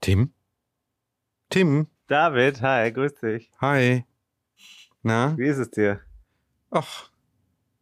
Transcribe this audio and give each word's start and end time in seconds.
Tim? 0.00 0.32
Tim? 1.50 1.88
David, 2.06 2.62
hi, 2.62 2.92
grüß 2.92 3.14
dich. 3.16 3.50
Hi. 3.60 4.04
Na? 5.02 5.36
Wie 5.36 5.46
ist 5.46 5.58
es 5.58 5.70
dir? 5.70 6.00
Ach. 6.70 7.10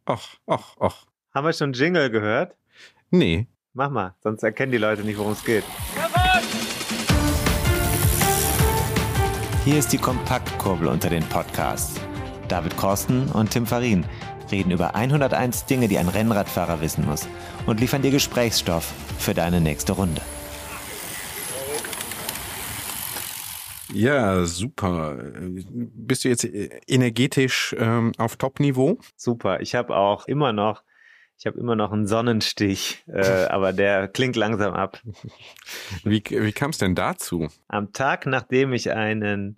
Ach, 0.05 0.37
ach, 0.47 0.75
ach. 0.79 1.05
Haben 1.33 1.45
wir 1.45 1.53
schon 1.53 1.73
Jingle 1.73 2.09
gehört? 2.09 2.55
Nee. 3.11 3.47
Mach 3.73 3.89
mal, 3.89 4.15
sonst 4.23 4.41
erkennen 4.41 4.71
die 4.71 4.77
Leute 4.79 5.03
nicht, 5.03 5.17
worum 5.17 5.33
es 5.33 5.43
geht. 5.45 5.63
Hier 9.63 9.77
ist 9.77 9.93
die 9.93 9.97
Kompaktkurbel 9.97 10.87
unter 10.87 11.09
den 11.09 11.23
Podcasts. 11.29 11.99
David 12.47 12.75
Korsten 12.77 13.29
und 13.31 13.51
Tim 13.51 13.65
Farin 13.65 14.05
reden 14.49 14.71
über 14.71 14.95
101 14.95 15.65
Dinge, 15.65 15.87
die 15.87 15.97
ein 15.97 16.07
Rennradfahrer 16.07 16.81
wissen 16.81 17.05
muss 17.05 17.27
und 17.65 17.79
liefern 17.79 18.01
dir 18.01 18.11
Gesprächsstoff 18.11 18.91
für 19.19 19.33
deine 19.33 19.61
nächste 19.61 19.91
Runde. 19.93 20.21
Ja, 23.97 24.45
super. 24.45 25.17
Bist 25.33 26.23
du 26.23 26.29
jetzt 26.29 26.45
energetisch 26.45 27.75
ähm, 27.79 28.11
auf 28.19 28.35
Top-Niveau? 28.35 28.99
Super. 29.15 29.59
Ich 29.61 29.73
habe 29.73 29.95
auch 29.95 30.27
immer 30.27 30.53
noch, 30.53 30.83
ich 31.39 31.47
habe 31.47 31.59
immer 31.59 31.75
noch 31.75 31.91
einen 31.91 32.05
Sonnenstich, 32.05 33.03
äh, 33.07 33.45
aber 33.49 33.73
der 33.73 34.07
klingt 34.07 34.35
langsam 34.35 34.75
ab. 34.75 35.01
Wie, 36.03 36.23
wie 36.23 36.51
kam 36.51 36.69
es 36.69 36.77
denn 36.77 36.93
dazu? 36.93 37.47
Am 37.69 37.91
Tag, 37.91 38.27
nachdem 38.27 38.71
ich 38.71 38.91
einen 38.91 39.57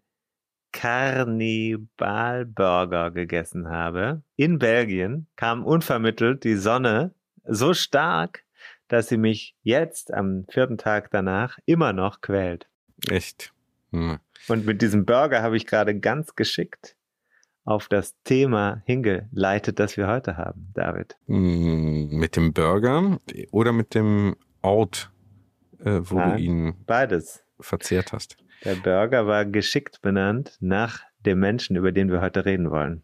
Karnibalburger 0.71 3.11
gegessen 3.11 3.67
habe, 3.67 4.21
in 4.37 4.57
Belgien, 4.57 5.27
kam 5.35 5.65
unvermittelt 5.65 6.45
die 6.45 6.55
Sonne 6.55 7.13
so 7.43 7.73
stark, 7.73 8.45
dass 8.87 9.09
sie 9.09 9.17
mich 9.17 9.57
jetzt 9.63 10.13
am 10.13 10.45
vierten 10.49 10.77
Tag 10.77 11.11
danach 11.11 11.59
immer 11.65 11.91
noch 11.91 12.21
quält. 12.21 12.69
Echt? 13.09 13.51
Hm. 13.91 14.19
Und 14.47 14.65
mit 14.65 14.81
diesem 14.81 15.05
Burger 15.05 15.41
habe 15.41 15.57
ich 15.57 15.65
gerade 15.67 15.99
ganz 15.99 16.35
geschickt 16.35 16.95
auf 17.65 17.87
das 17.87 18.15
Thema 18.23 18.81
hingeleitet, 18.85 19.79
das 19.79 19.95
wir 19.97 20.07
heute 20.07 20.37
haben, 20.37 20.71
David. 20.73 21.17
Hm, 21.27 22.09
Mit 22.09 22.35
dem 22.35 22.53
Burger 22.53 23.19
oder 23.51 23.73
mit 23.73 23.93
dem 23.93 24.35
Ort, 24.61 25.11
äh, 25.79 25.99
wo 26.01 26.17
Ah, 26.19 26.31
du 26.35 26.41
ihn 26.41 26.73
Beides. 26.87 27.43
verzehrt 27.59 28.11
hast? 28.13 28.37
Der 28.65 28.75
Burger 28.75 29.27
war 29.27 29.45
geschickt 29.45 30.01
benannt 30.01 30.57
nach 30.59 31.01
dem 31.25 31.39
Menschen, 31.39 31.75
über 31.75 31.91
den 31.91 32.09
wir 32.11 32.21
heute 32.21 32.45
reden 32.45 32.71
wollen. 32.71 33.03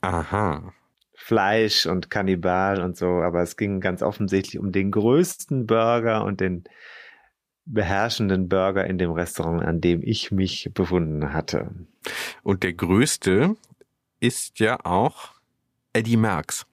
Aha. 0.00 0.72
Fleisch 1.14 1.86
und 1.86 2.10
Kannibal 2.10 2.82
und 2.82 2.96
so, 2.96 3.06
aber 3.22 3.42
es 3.42 3.56
ging 3.56 3.80
ganz 3.80 4.02
offensichtlich 4.02 4.58
um 4.58 4.72
den 4.72 4.90
größten 4.90 5.66
Burger 5.66 6.24
und 6.24 6.40
den 6.40 6.64
beherrschenden 7.64 8.48
Burger 8.48 8.86
in 8.86 8.98
dem 8.98 9.12
Restaurant, 9.12 9.62
an 9.62 9.80
dem 9.80 10.02
ich 10.02 10.30
mich 10.30 10.70
befunden 10.74 11.32
hatte. 11.32 11.70
Und 12.42 12.62
der 12.62 12.72
größte 12.72 13.56
ist 14.20 14.58
ja 14.58 14.84
auch 14.84 15.32
Eddie 15.92 16.16
Merckx. 16.16 16.66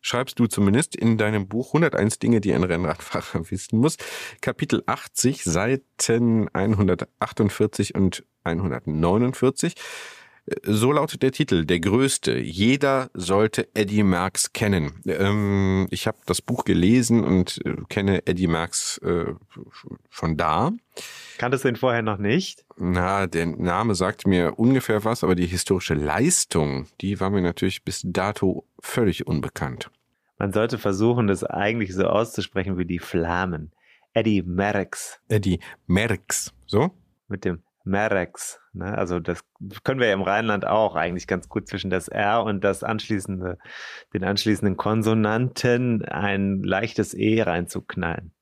Schreibst 0.00 0.38
du 0.38 0.46
zumindest 0.48 0.96
in 0.96 1.16
deinem 1.16 1.46
Buch 1.46 1.68
101 1.68 2.18
Dinge, 2.18 2.40
die 2.40 2.52
ein 2.52 2.64
Rennradfahrer 2.64 3.50
wissen 3.50 3.78
muss. 3.78 3.96
Kapitel 4.40 4.82
80, 4.86 5.44
Seiten 5.44 6.48
148 6.52 7.94
und 7.94 8.24
149. 8.44 9.74
So 10.64 10.90
lautet 10.90 11.22
der 11.22 11.30
Titel, 11.30 11.64
der 11.64 11.78
größte. 11.78 12.36
Jeder 12.36 13.10
sollte 13.14 13.68
Eddie 13.74 14.02
Merckx 14.02 14.52
kennen. 14.52 15.00
Ähm, 15.06 15.86
ich 15.90 16.08
habe 16.08 16.18
das 16.26 16.42
Buch 16.42 16.64
gelesen 16.64 17.22
und 17.22 17.64
äh, 17.64 17.76
kenne 17.88 18.26
Eddie 18.26 18.48
Merckx 18.48 18.98
äh, 18.98 19.34
von 20.10 20.36
da. 20.36 20.72
Kanntest 21.38 21.64
du 21.64 21.68
ihn 21.68 21.76
vorher 21.76 22.02
noch 22.02 22.18
nicht? 22.18 22.64
Na, 22.76 23.28
der 23.28 23.46
Name 23.46 23.94
sagt 23.94 24.26
mir 24.26 24.58
ungefähr 24.58 25.04
was, 25.04 25.22
aber 25.22 25.36
die 25.36 25.46
historische 25.46 25.94
Leistung, 25.94 26.86
die 27.00 27.20
war 27.20 27.30
mir 27.30 27.42
natürlich 27.42 27.84
bis 27.84 28.02
dato 28.04 28.66
völlig 28.80 29.26
unbekannt. 29.28 29.90
Man 30.38 30.52
sollte 30.52 30.76
versuchen, 30.78 31.28
das 31.28 31.44
eigentlich 31.44 31.94
so 31.94 32.06
auszusprechen 32.06 32.78
wie 32.78 32.84
die 32.84 32.98
Flamen. 32.98 33.70
Eddie 34.12 34.42
Merckx 34.42 35.20
Eddie 35.28 35.60
Merckx, 35.86 36.52
so? 36.66 36.90
mit 37.28 37.44
dem 37.44 37.62
Merckx. 37.84 38.60
Ne? 38.72 38.96
Also 38.96 39.18
das 39.20 39.44
können 39.84 40.00
wir 40.00 40.08
ja 40.08 40.14
im 40.14 40.22
Rheinland 40.22 40.66
auch 40.66 40.94
eigentlich 40.94 41.26
ganz 41.26 41.48
gut 41.48 41.68
zwischen 41.68 41.90
das 41.90 42.08
R 42.08 42.42
und 42.44 42.62
das 42.62 42.82
anschließende, 42.84 43.58
den 44.14 44.24
anschließenden 44.24 44.76
Konsonanten 44.76 46.04
ein 46.04 46.62
leichtes 46.62 47.14
E 47.14 47.42
reinzuknallen. 47.42 48.32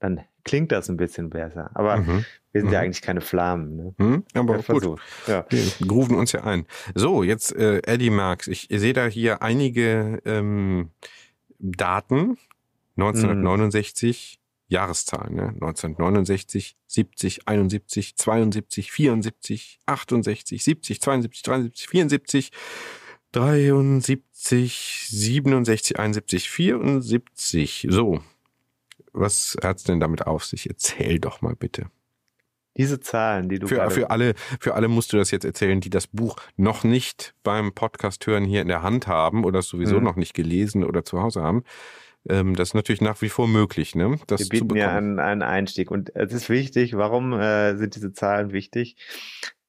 Dann 0.00 0.20
klingt 0.44 0.72
das 0.72 0.88
ein 0.88 0.96
bisschen 0.96 1.30
besser. 1.30 1.70
Aber 1.74 1.98
Mhm. 1.98 2.24
wir 2.50 2.60
sind 2.60 2.72
ja 2.72 2.80
Mhm. 2.80 2.84
eigentlich 2.84 3.02
keine 3.02 3.20
Flamen. 3.20 3.76
Ne? 3.76 3.94
Hm, 3.98 4.24
aber 4.34 4.58
Der 4.58 4.74
gut. 4.80 5.00
Ja. 5.26 5.46
Wir 5.48 5.86
grooven 5.86 6.16
uns 6.16 6.32
ja 6.32 6.42
ein. 6.44 6.66
So, 6.94 7.22
jetzt 7.22 7.54
äh, 7.54 7.78
Eddie 7.86 8.10
Merckx. 8.10 8.48
Ich 8.48 8.66
sehe 8.70 8.92
da 8.92 9.06
hier 9.06 9.42
einige 9.42 10.20
ähm, 10.24 10.90
Daten. 11.58 12.36
1969, 12.96 14.38
Jahreszahlen, 14.72 15.34
ne? 15.36 15.48
1969, 15.48 16.76
70, 16.86 17.46
71, 17.48 18.16
72, 18.16 18.90
74, 18.92 19.80
68, 19.86 20.64
70, 20.64 21.00
72, 21.00 21.42
73, 21.42 21.88
74, 21.88 22.50
73, 23.32 25.06
67, 25.10 25.98
71, 25.98 26.50
74. 26.50 27.86
So. 27.90 28.20
Was 29.12 29.56
hat's 29.62 29.84
denn 29.84 30.00
damit 30.00 30.26
auf 30.26 30.44
sich? 30.44 30.68
Erzähl 30.68 31.18
doch 31.18 31.42
mal 31.42 31.54
bitte. 31.54 31.86
Diese 32.78 33.00
Zahlen, 33.00 33.50
die 33.50 33.58
du 33.58 33.66
Für, 33.68 33.74
gerade 33.74 33.94
für, 33.94 34.10
alle, 34.10 34.34
für 34.58 34.74
alle 34.74 34.88
musst 34.88 35.12
du 35.12 35.18
das 35.18 35.30
jetzt 35.30 35.44
erzählen, 35.44 35.82
die 35.82 35.90
das 35.90 36.06
Buch 36.06 36.36
noch 36.56 36.84
nicht 36.84 37.34
beim 37.42 37.74
Podcast 37.74 38.26
hören 38.26 38.44
hier 38.44 38.62
in 38.62 38.68
der 38.68 38.82
Hand 38.82 39.06
haben 39.06 39.44
oder 39.44 39.58
es 39.58 39.68
sowieso 39.68 39.98
Mhm. 39.98 40.04
noch 40.04 40.16
nicht 40.16 40.32
gelesen 40.32 40.82
oder 40.82 41.04
zu 41.04 41.20
Hause 41.20 41.42
haben. 41.42 41.64
Ähm, 42.28 42.54
das 42.54 42.70
ist 42.70 42.74
natürlich 42.74 43.00
nach 43.00 43.20
wie 43.22 43.28
vor 43.28 43.48
möglich, 43.48 43.94
ne? 43.94 44.18
Das 44.26 44.40
Wir 44.40 44.46
zu 44.46 44.50
bieten 44.50 44.76
ja 44.76 44.88
bekommen. 44.88 45.18
einen, 45.18 45.20
einen 45.20 45.42
Einstieg. 45.42 45.90
Und 45.90 46.14
es 46.14 46.32
ist 46.32 46.48
wichtig. 46.48 46.96
Warum 46.96 47.32
äh, 47.32 47.76
sind 47.76 47.96
diese 47.96 48.12
Zahlen 48.12 48.52
wichtig? 48.52 48.96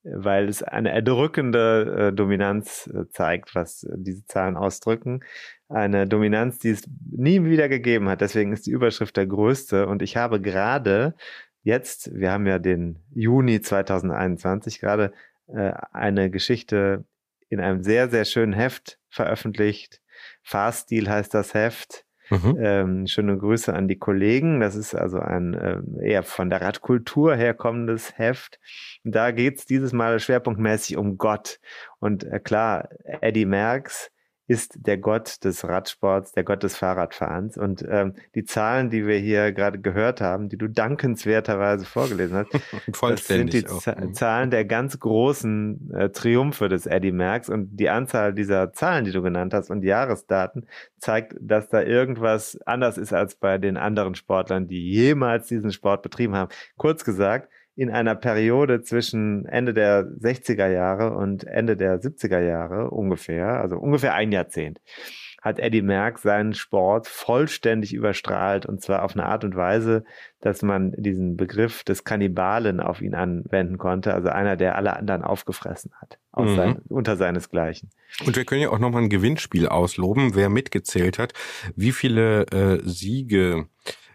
Weil 0.03 0.50
es 0.50 0.62
eine 0.62 0.91
erdrückende 0.91 2.09
äh, 2.09 2.14
Dominanz 2.14 2.90
äh, 2.94 3.08
zeigt, 3.09 3.56
was 3.56 3.84
äh, 3.84 3.96
diese 3.97 4.25
Zahlen 4.25 4.58
ausdrücken. 4.58 5.22
Eine 5.69 6.08
Dominanz, 6.08 6.59
die 6.59 6.69
es 6.69 6.84
nie 7.09 7.44
wieder 7.46 7.69
gegeben 7.69 8.09
hat. 8.09 8.22
Deswegen 8.22 8.52
ist 8.52 8.68
die 8.68 8.72
Überschrift 8.72 9.18
der 9.18 9.25
größte. 9.25 9.88
Und 9.88 10.02
ich 10.02 10.18
habe 10.18 10.41
gerade 10.41 11.16
jetzt, 11.64 12.14
wir 12.14 12.31
haben 12.31 12.46
ja 12.46 12.59
den 12.59 13.00
Juni 13.16 13.62
2021, 13.62 14.80
gerade 14.80 15.14
äh, 15.47 15.72
eine 15.91 16.30
Geschichte 16.30 17.06
in 17.50 17.59
einem 17.59 17.84
sehr, 17.84 18.09
sehr 18.09 18.25
schönen 18.25 18.53
Heft 18.53 19.00
veröffentlicht. 19.09 20.02
Fahrstil 20.44 21.09
heißt 21.09 21.34
das 21.34 21.53
Heft. 21.53 22.06
Mhm. 22.29 22.57
Ähm, 22.59 23.07
schöne 23.07 23.38
Grüße 23.38 23.73
an 23.73 23.88
die 23.88 23.97
Kollegen. 23.97 24.59
Das 24.59 24.75
ist 24.75 24.95
also 24.95 25.19
ein 25.19 25.57
ähm, 25.59 26.00
eher 26.01 26.23
von 26.23 26.50
der 26.50 26.61
Radkultur 26.61 27.35
herkommendes 27.35 28.17
Heft. 28.17 28.59
Da 29.03 29.31
geht's 29.31 29.66
dieses 29.66 29.93
Mal 29.93 30.20
schwerpunktmäßig 30.20 30.97
um 30.97 31.17
Gott. 31.17 31.59
Und 31.99 32.23
äh, 32.23 32.40
klar, 32.40 32.90
Eddie 33.22 33.46
Merckx 33.46 34.13
ist 34.47 34.85
der 34.85 34.97
Gott 34.97 35.43
des 35.45 35.63
Radsports, 35.63 36.34
der 36.34 36.43
Gott 36.43 36.63
des 36.63 36.75
Fahrradfahrens. 36.75 37.57
Und 37.57 37.85
ähm, 37.90 38.16
die 38.35 38.43
Zahlen, 38.43 38.90
die 38.90 39.07
wir 39.07 39.17
hier 39.17 39.53
gerade 39.53 39.79
gehört 39.79 40.19
haben, 40.19 40.49
die 40.49 40.57
du 40.57 40.67
dankenswerterweise 40.67 41.85
vorgelesen 41.85 42.37
hast, 42.37 42.51
das 43.01 43.28
sind 43.28 43.53
die 43.53 43.66
auch. 43.67 43.85
Mhm. 43.85 44.13
Zahlen 44.13 44.51
der 44.51 44.66
ganz 44.66 44.99
großen 44.99 45.91
äh, 45.93 46.09
Triumphe 46.09 46.67
des 46.67 46.85
Eddie 46.85 47.13
Merckx 47.13 47.49
und 47.49 47.78
die 47.78 47.90
Anzahl 47.90 48.34
dieser 48.34 48.73
Zahlen, 48.73 49.05
die 49.05 49.11
du 49.11 49.22
genannt 49.22 49.53
hast 49.53 49.69
und 49.69 49.81
die 49.81 49.87
Jahresdaten 49.87 50.67
zeigt, 50.97 51.35
dass 51.40 51.69
da 51.69 51.81
irgendwas 51.81 52.59
anders 52.66 52.97
ist 52.97 53.13
als 53.13 53.35
bei 53.35 53.57
den 53.57 53.78
anderen 53.78 54.16
Sportlern, 54.16 54.67
die 54.67 54.91
jemals 54.91 55.47
diesen 55.47 55.72
Sport 55.72 56.01
betrieben 56.01 56.35
haben. 56.35 56.51
Kurz 56.75 57.05
gesagt, 57.05 57.49
in 57.75 57.90
einer 57.90 58.16
Periode 58.16 58.81
zwischen 58.81 59.46
Ende 59.46 59.73
der 59.73 60.05
60er 60.05 60.67
Jahre 60.67 61.14
und 61.16 61.43
Ende 61.43 61.75
der 61.75 61.99
70er 62.02 62.40
Jahre 62.40 62.91
ungefähr, 62.91 63.61
also 63.61 63.78
ungefähr 63.78 64.14
ein 64.14 64.31
Jahrzehnt, 64.31 64.79
hat 65.43 65.59
Eddie 65.59 65.81
Merckx 65.81 66.22
seinen 66.22 66.53
Sport 66.53 67.08
vollständig 67.08 67.93
überstrahlt 67.93 68.66
und 68.66 68.81
zwar 68.81 69.03
auf 69.03 69.14
eine 69.14 69.25
Art 69.25 69.43
und 69.43 69.55
Weise, 69.58 70.05
dass 70.40 70.61
man 70.61 70.93
diesen 70.97 71.35
Begriff 71.35 71.84
des 71.84 72.05
Kannibalen 72.05 72.79
auf 72.79 73.02
ihn 73.02 73.14
anwenden 73.14 73.78
konnte, 73.78 74.14
also 74.14 74.29
einer, 74.29 74.55
der 74.55 74.78
alle 74.78 74.96
anderen 74.96 75.22
aufgefressen 75.22 75.91
hat, 75.99 76.17
mhm. 76.37 76.55
sein, 76.55 76.81
unter 76.87 77.17
seinesgleichen. 77.17 77.90
Und 78.26 78.37
wir 78.37 78.46
können 78.46 78.61
ja 78.61 78.69
auch 78.69 78.79
nochmal 78.79 79.03
ein 79.03 79.09
Gewinnspiel 79.09 79.67
ausloben, 79.67 80.34
wer 80.34 80.49
mitgezählt 80.49 81.19
hat, 81.19 81.34
wie 81.76 81.91
viele 81.91 82.46
äh, 82.47 82.79
Siege 82.84 83.67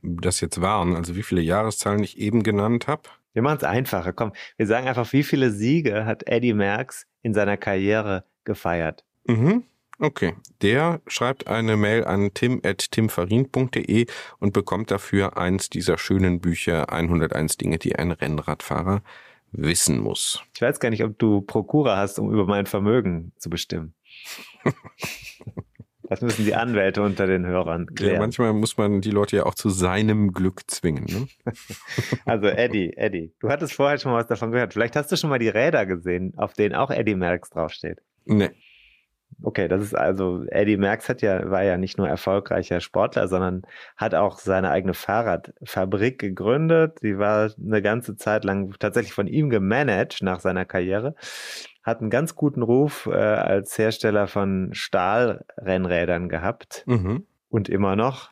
das 0.02 0.40
jetzt 0.40 0.60
waren, 0.62 0.96
also 0.96 1.14
wie 1.14 1.22
viele 1.22 1.42
Jahreszahlen 1.42 2.02
ich 2.02 2.18
eben 2.18 2.42
genannt 2.42 2.86
habe. 2.86 3.02
Wir 3.38 3.42
machen 3.42 3.58
es 3.58 3.64
einfacher. 3.64 4.12
Komm, 4.12 4.32
wir 4.56 4.66
sagen 4.66 4.88
einfach, 4.88 5.12
wie 5.12 5.22
viele 5.22 5.52
Siege 5.52 6.04
hat 6.06 6.26
Eddie 6.26 6.54
Merckx 6.54 7.06
in 7.22 7.34
seiner 7.34 7.56
Karriere 7.56 8.24
gefeiert? 8.42 9.04
Mhm. 9.28 9.62
Okay, 10.00 10.34
der 10.60 11.00
schreibt 11.06 11.46
eine 11.46 11.76
Mail 11.76 12.04
an 12.04 12.34
tim.timfarin.de 12.34 14.06
und 14.40 14.52
bekommt 14.52 14.90
dafür 14.90 15.36
eins 15.36 15.70
dieser 15.70 15.98
schönen 15.98 16.40
Bücher 16.40 16.92
101 16.92 17.58
Dinge, 17.58 17.78
die 17.78 17.94
ein 17.94 18.10
Rennradfahrer 18.10 19.02
wissen 19.52 20.00
muss. 20.00 20.42
Ich 20.52 20.60
weiß 20.60 20.80
gar 20.80 20.90
nicht, 20.90 21.04
ob 21.04 21.16
du 21.20 21.40
Prokura 21.40 21.96
hast, 21.96 22.18
um 22.18 22.32
über 22.32 22.44
mein 22.44 22.66
Vermögen 22.66 23.30
zu 23.38 23.50
bestimmen. 23.50 23.94
Das 26.08 26.22
müssen 26.22 26.46
die 26.46 26.54
Anwälte 26.54 27.02
unter 27.02 27.26
den 27.26 27.44
Hörern 27.44 27.94
klären. 27.94 28.14
Ja, 28.14 28.18
manchmal 28.18 28.54
muss 28.54 28.78
man 28.78 29.02
die 29.02 29.10
Leute 29.10 29.36
ja 29.36 29.46
auch 29.46 29.54
zu 29.54 29.68
seinem 29.68 30.32
Glück 30.32 30.62
zwingen. 30.66 31.04
Ne? 31.04 31.28
also 32.24 32.46
Eddie, 32.46 32.96
Eddie, 32.96 33.34
du 33.40 33.50
hattest 33.50 33.74
vorher 33.74 33.98
schon 33.98 34.12
mal 34.12 34.18
was 34.18 34.26
davon 34.26 34.50
gehört. 34.50 34.72
Vielleicht 34.72 34.96
hast 34.96 35.12
du 35.12 35.16
schon 35.16 35.28
mal 35.28 35.38
die 35.38 35.50
Räder 35.50 35.84
gesehen, 35.84 36.32
auf 36.38 36.54
denen 36.54 36.74
auch 36.74 36.90
Eddie 36.90 37.14
Merckx 37.14 37.50
draufsteht. 37.50 38.00
Nee. 38.24 38.50
Okay, 39.42 39.68
das 39.68 39.82
ist 39.82 39.94
also, 39.94 40.44
Eddie 40.48 40.76
Merckx 40.76 41.08
hat 41.08 41.22
ja, 41.22 41.48
war 41.50 41.62
ja 41.62 41.76
nicht 41.76 41.96
nur 41.96 42.08
erfolgreicher 42.08 42.80
Sportler, 42.80 43.28
sondern 43.28 43.62
hat 43.96 44.14
auch 44.14 44.38
seine 44.38 44.70
eigene 44.70 44.94
Fahrradfabrik 44.94 46.18
gegründet. 46.18 46.98
Die 47.02 47.18
war 47.18 47.50
eine 47.56 47.80
ganze 47.82 48.16
Zeit 48.16 48.44
lang 48.44 48.74
tatsächlich 48.78 49.12
von 49.12 49.28
ihm 49.28 49.48
gemanagt 49.50 50.22
nach 50.22 50.40
seiner 50.40 50.64
Karriere 50.64 51.14
hat 51.88 52.00
einen 52.00 52.10
ganz 52.10 52.34
guten 52.34 52.62
Ruf 52.62 53.06
äh, 53.06 53.14
als 53.14 53.76
Hersteller 53.78 54.26
von 54.26 54.70
Stahlrennrädern 54.72 56.28
gehabt 56.28 56.84
mhm. 56.86 57.26
und 57.48 57.68
immer 57.68 57.96
noch 57.96 58.30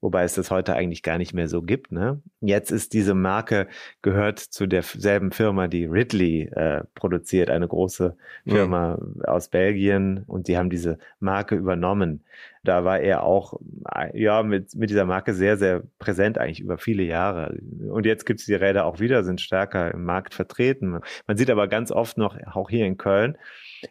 wobei 0.00 0.24
es 0.24 0.34
das 0.34 0.50
heute 0.50 0.74
eigentlich 0.74 1.02
gar 1.02 1.18
nicht 1.18 1.34
mehr 1.34 1.48
so 1.48 1.62
gibt. 1.62 1.92
Ne? 1.92 2.20
Jetzt 2.40 2.70
ist 2.70 2.92
diese 2.92 3.14
Marke 3.14 3.68
gehört 4.02 4.38
zu 4.38 4.66
derselben 4.66 5.32
Firma, 5.32 5.68
die 5.68 5.86
Ridley 5.86 6.50
äh, 6.52 6.84
produziert, 6.94 7.50
eine 7.50 7.68
große 7.68 8.16
Firma 8.46 8.98
mhm. 9.00 9.22
aus 9.24 9.48
Belgien 9.48 10.24
und 10.26 10.48
die 10.48 10.56
haben 10.56 10.70
diese 10.70 10.98
Marke 11.20 11.54
übernommen. 11.54 12.24
Da 12.66 12.84
war 12.84 13.00
er 13.00 13.22
auch 13.22 13.60
äh, 13.94 14.20
ja 14.20 14.42
mit, 14.42 14.74
mit 14.74 14.90
dieser 14.90 15.04
Marke 15.04 15.34
sehr, 15.34 15.56
sehr 15.56 15.82
präsent 15.98 16.38
eigentlich 16.38 16.60
über 16.60 16.78
viele 16.78 17.02
Jahre. 17.02 17.58
Und 17.88 18.06
jetzt 18.06 18.26
gibt 18.26 18.40
es 18.40 18.46
die 18.46 18.54
Räder 18.54 18.84
auch 18.84 19.00
wieder, 19.00 19.24
sind 19.24 19.40
stärker 19.40 19.92
im 19.92 20.04
Markt 20.04 20.34
vertreten. 20.34 21.00
Man 21.26 21.36
sieht 21.36 21.50
aber 21.50 21.68
ganz 21.68 21.92
oft 21.92 22.18
noch, 22.18 22.36
auch 22.52 22.70
hier 22.70 22.86
in 22.86 22.96
Köln, 22.96 23.38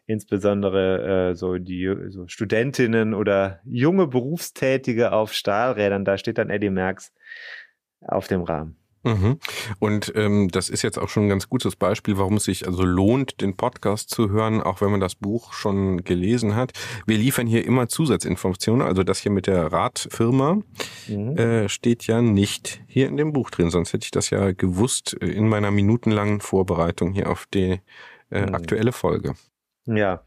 insbesondere 0.08 1.32
äh, 1.32 1.36
so 1.36 1.58
die 1.58 1.94
so 2.10 2.28
Studentinnen 2.28 3.14
oder 3.14 3.60
junge 3.66 4.08
Berufstätige 4.08 5.12
auf 5.12 5.34
Stahlrädern, 5.34 6.06
da 6.06 6.18
steht 6.18 6.38
dann 6.38 6.50
Eddie 6.50 6.70
Merckx 6.70 7.14
auf 8.02 8.28
dem 8.28 8.44
Rahmen. 8.44 8.76
Mhm. 9.06 9.40
Und 9.80 10.12
ähm, 10.16 10.50
das 10.50 10.70
ist 10.70 10.82
jetzt 10.82 10.98
auch 10.98 11.10
schon 11.10 11.28
ein 11.28 11.30
ganz 11.30 11.48
gutes 11.48 11.76
Beispiel, 11.76 12.18
warum 12.18 12.38
es 12.38 12.46
sich 12.46 12.68
also 12.68 12.84
lohnt, 12.84 13.40
den 13.40 13.56
Podcast 13.56 14.10
zu 14.10 14.30
hören, 14.30 14.62
auch 14.62 14.82
wenn 14.82 14.92
man 14.92 15.00
das 15.00 15.16
Buch 15.16 15.54
schon 15.54 16.04
gelesen 16.04 16.56
hat. 16.56 16.74
Wir 17.06 17.18
liefern 17.18 17.46
hier 17.46 17.66
immer 17.66 17.88
Zusatzinformationen, 17.88 18.86
also 18.86 19.04
das 19.04 19.20
hier 19.20 19.32
mit 19.32 19.48
der 19.48 19.72
Radfirma 19.72 20.58
mhm. 21.08 21.38
äh, 21.38 21.70
steht 21.70 22.08
ja 22.08 22.22
nicht 22.22 22.82
hier 22.88 23.08
in 23.08 23.18
dem 23.18 23.32
Buch 23.32 23.52
drin, 23.52 23.70
sonst 23.70 23.94
hätte 23.94 24.06
ich 24.06 24.12
das 24.12 24.32
ja 24.32 24.52
gewusst 24.52 25.14
in 25.14 25.48
meiner 25.48 25.70
minutenlangen 25.70 26.42
Vorbereitung 26.42 27.14
hier 27.14 27.30
auf 27.30 27.46
die 27.54 27.82
äh, 28.32 28.48
mhm. 28.48 28.56
aktuelle 28.56 28.92
Folge. 28.92 29.36
Ja. 29.86 30.24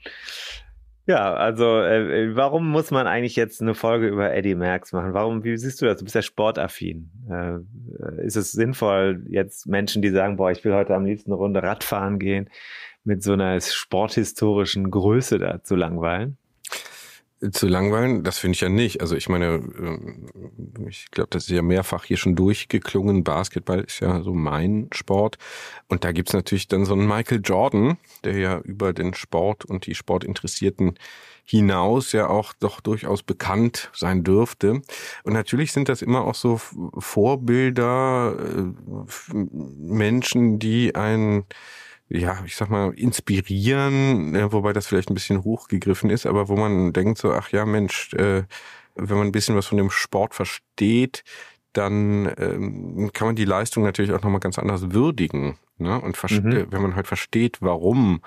Ja, 1.09 1.33
also 1.33 1.81
äh, 1.81 2.37
warum 2.37 2.69
muss 2.71 2.91
man 2.91 3.07
eigentlich 3.07 3.35
jetzt 3.35 3.63
eine 3.63 3.75
Folge 3.75 4.09
über 4.09 4.35
Eddie 4.35 4.55
Merckx 4.55 4.93
machen? 4.93 5.15
Warum, 5.15 5.43
wie 5.43 5.57
siehst 5.57 5.81
du 5.81 5.87
das? 5.87 5.97
Du 5.97 6.05
bist 6.05 6.15
ja 6.15 6.21
sportaffin. 6.21 7.11
Äh, 7.31 8.27
ist 8.27 8.37
es 8.37 8.53
sinnvoll, 8.53 9.25
jetzt 9.31 9.67
Menschen, 9.67 10.03
die 10.03 10.11
sagen, 10.11 10.37
boah, 10.37 10.51
ich 10.51 10.63
will 10.67 10.75
heute 10.75 10.95
am 10.95 11.07
liebsten 11.07 11.33
eine 11.33 11.39
Runde 11.39 11.63
Radfahren 11.63 12.19
gehen, 12.19 12.51
mit 13.05 13.23
so 13.23 13.33
einer 13.33 13.59
sporthistorischen 13.59 14.91
Größe 14.91 15.39
da 15.39 15.63
zu 15.63 15.77
langweilen? 15.77 16.37
Zu 17.53 17.69
langweilen, 17.69 18.25
das 18.25 18.39
finde 18.39 18.57
ich 18.57 18.61
ja 18.61 18.69
nicht. 18.69 19.01
Also 19.01 19.15
ich 19.17 19.29
meine, 19.29 19.47
ähm, 19.55 20.29
ich 20.89 21.11
glaube, 21.11 21.29
das 21.31 21.45
ist 21.45 21.51
ja 21.51 21.63
mehrfach 21.63 22.05
hier 22.05 22.17
schon 22.17 22.35
durchgeklungen. 22.35 23.25
Basketball 23.25 23.81
ist 23.81 24.01
ja 24.01 24.23
so 24.23 24.35
mein 24.35 24.89
Sport. 24.93 25.39
Und 25.89 26.05
da 26.05 26.13
gibt's 26.13 26.33
natürlich 26.33 26.69
dann 26.69 26.85
so 26.85 26.95
einen 26.95 27.07
Michael 27.07 27.41
Jordan, 27.45 27.97
der 28.25 28.39
ja 28.39 28.59
über 28.59 28.93
den 28.93 29.15
Sport 29.15 29.65
und 29.65 29.87
die 29.87 29.95
Sportinteressierten 29.95 30.99
hinaus 31.45 32.13
ja 32.13 32.29
auch 32.29 32.53
doch 32.61 32.81
durchaus 32.81 33.23
bekannt 33.23 33.91
sein 33.95 34.25
dürfte. 34.25 34.83
Und 35.23 35.33
natürlich 35.33 35.73
sind 35.73 35.89
das 35.89 36.03
immer 36.03 36.25
auch 36.25 36.35
so 36.35 36.61
Vorbilder, 36.99 38.37
äh, 38.37 39.35
Menschen, 39.79 40.59
die 40.59 40.95
ein 40.95 41.45
ja, 42.09 42.43
ich 42.47 42.57
sag 42.57 42.71
mal, 42.71 42.93
inspirieren, 42.95 44.35
äh, 44.35 44.53
wobei 44.53 44.73
das 44.73 44.87
vielleicht 44.87 45.11
ein 45.11 45.15
bisschen 45.15 45.45
hochgegriffen 45.45 46.11
ist, 46.11 46.27
aber 46.27 46.49
wo 46.49 46.57
man 46.57 46.93
denkt 46.93 47.19
so, 47.19 47.33
ach 47.33 47.51
ja, 47.51 47.65
Mensch, 47.67 48.15
äh, 48.15 48.45
wenn 48.95 49.19
man 49.19 49.29
ein 49.29 49.33
bisschen 49.33 49.57
was 49.57 49.67
von 49.67 49.79
dem 49.79 49.91
Sport 49.91 50.35
versteht, 50.35 51.23
dann 51.73 52.33
ähm, 52.39 53.11
kann 53.13 53.29
man 53.29 53.37
die 53.37 53.45
Leistung 53.45 53.85
natürlich 53.85 54.13
auch 54.13 54.23
nochmal 54.23 54.41
ganz 54.41 54.59
anders 54.59 54.91
würdigen. 54.91 55.59
Ne? 55.77 56.01
Und 56.01 56.21
mhm. 56.31 56.67
wenn 56.71 56.83
man 56.83 56.97
halt 56.97 57.07
versteht, 57.07 57.59
warum 57.61 58.21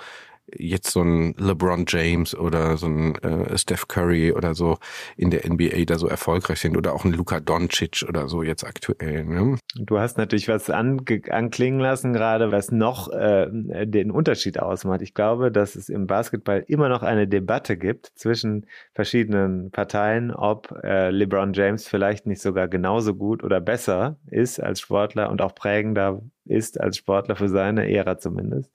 jetzt 0.57 0.91
so 0.91 1.01
ein 1.01 1.33
LeBron 1.37 1.85
James 1.87 2.35
oder 2.35 2.77
so 2.77 2.87
ein 2.87 3.15
äh, 3.23 3.57
Steph 3.57 3.87
Curry 3.87 4.31
oder 4.31 4.55
so 4.55 4.77
in 5.17 5.31
der 5.31 5.49
NBA 5.49 5.85
da 5.85 5.97
so 5.97 6.07
erfolgreich 6.07 6.59
sind 6.59 6.77
oder 6.77 6.93
auch 6.93 7.05
ein 7.05 7.13
Luka 7.13 7.39
Doncic 7.39 8.05
oder 8.07 8.27
so 8.27 8.43
jetzt 8.43 8.63
aktuell. 8.63 9.25
Ne? 9.25 9.57
Du 9.75 9.99
hast 9.99 10.17
natürlich 10.17 10.47
was 10.47 10.69
anklingen 10.69 11.79
lassen 11.79 12.13
gerade, 12.13 12.51
was 12.51 12.71
noch 12.71 13.11
äh, 13.11 13.47
den 13.51 14.11
Unterschied 14.11 14.59
ausmacht. 14.59 15.01
Ich 15.01 15.13
glaube, 15.13 15.51
dass 15.51 15.75
es 15.75 15.89
im 15.89 16.07
Basketball 16.07 16.63
immer 16.67 16.89
noch 16.89 17.03
eine 17.03 17.27
Debatte 17.27 17.77
gibt 17.77 18.11
zwischen 18.15 18.65
verschiedenen 18.93 19.71
Parteien, 19.71 20.31
ob 20.31 20.71
äh, 20.83 21.09
LeBron 21.09 21.53
James 21.53 21.87
vielleicht 21.87 22.25
nicht 22.25 22.41
sogar 22.41 22.67
genauso 22.67 23.15
gut 23.15 23.43
oder 23.43 23.61
besser 23.61 24.17
ist 24.27 24.59
als 24.61 24.79
Sportler 24.79 25.29
und 25.29 25.41
auch 25.41 25.55
prägender 25.55 26.21
ist 26.51 26.79
als 26.79 26.97
Sportler 26.97 27.35
für 27.35 27.49
seine 27.49 27.91
Ära 27.91 28.17
zumindest, 28.17 28.71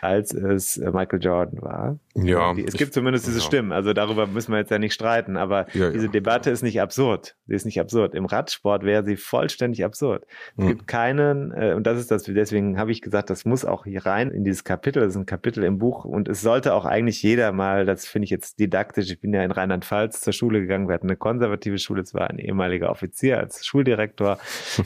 als 0.00 0.32
es 0.32 0.78
äh, 0.78 0.90
Michael 0.90 1.22
Jordan 1.22 1.62
war. 1.62 1.98
Ja. 2.14 2.54
Es 2.54 2.74
gibt 2.74 2.94
zumindest 2.94 3.26
diese 3.26 3.38
ja. 3.38 3.44
Stimmen, 3.44 3.72
also 3.72 3.92
darüber 3.92 4.26
müssen 4.26 4.52
wir 4.52 4.58
jetzt 4.58 4.70
ja 4.70 4.78
nicht 4.78 4.94
streiten, 4.94 5.36
aber 5.36 5.66
ja, 5.74 5.90
diese 5.90 6.06
ja. 6.06 6.12
Debatte 6.12 6.50
ist 6.50 6.62
nicht 6.62 6.80
absurd. 6.80 7.36
Sie 7.46 7.54
ist 7.54 7.64
nicht 7.64 7.80
absurd. 7.80 8.14
Im 8.14 8.26
Radsport 8.26 8.84
wäre 8.84 9.04
sie 9.04 9.16
vollständig 9.16 9.84
absurd. 9.84 10.26
Es 10.56 10.62
hm. 10.62 10.68
gibt 10.68 10.86
keinen, 10.86 11.52
äh, 11.52 11.74
und 11.74 11.86
das 11.86 11.98
ist 11.98 12.10
das, 12.10 12.24
deswegen 12.24 12.78
habe 12.78 12.92
ich 12.92 13.02
gesagt, 13.02 13.30
das 13.30 13.44
muss 13.44 13.64
auch 13.64 13.84
hier 13.84 14.06
rein 14.06 14.30
in 14.30 14.44
dieses 14.44 14.64
Kapitel, 14.64 15.00
das 15.00 15.10
ist 15.10 15.16
ein 15.16 15.26
Kapitel 15.26 15.64
im 15.64 15.78
Buch 15.78 16.04
und 16.04 16.28
es 16.28 16.40
sollte 16.40 16.74
auch 16.74 16.84
eigentlich 16.84 17.22
jeder 17.22 17.52
mal, 17.52 17.84
das 17.84 18.06
finde 18.06 18.24
ich 18.24 18.30
jetzt 18.30 18.58
didaktisch, 18.58 19.10
ich 19.10 19.20
bin 19.20 19.32
ja 19.32 19.42
in 19.42 19.50
Rheinland-Pfalz 19.50 20.20
zur 20.20 20.32
Schule 20.32 20.60
gegangen, 20.60 20.88
wir 20.88 20.94
hatten 20.94 21.08
eine 21.08 21.16
konservative 21.16 21.78
Schule, 21.78 22.02
es 22.02 22.14
war 22.14 22.28
ein 22.30 22.38
ehemaliger 22.38 22.90
Offizier 22.90 23.38
als 23.38 23.64
Schuldirektor. 23.64 24.38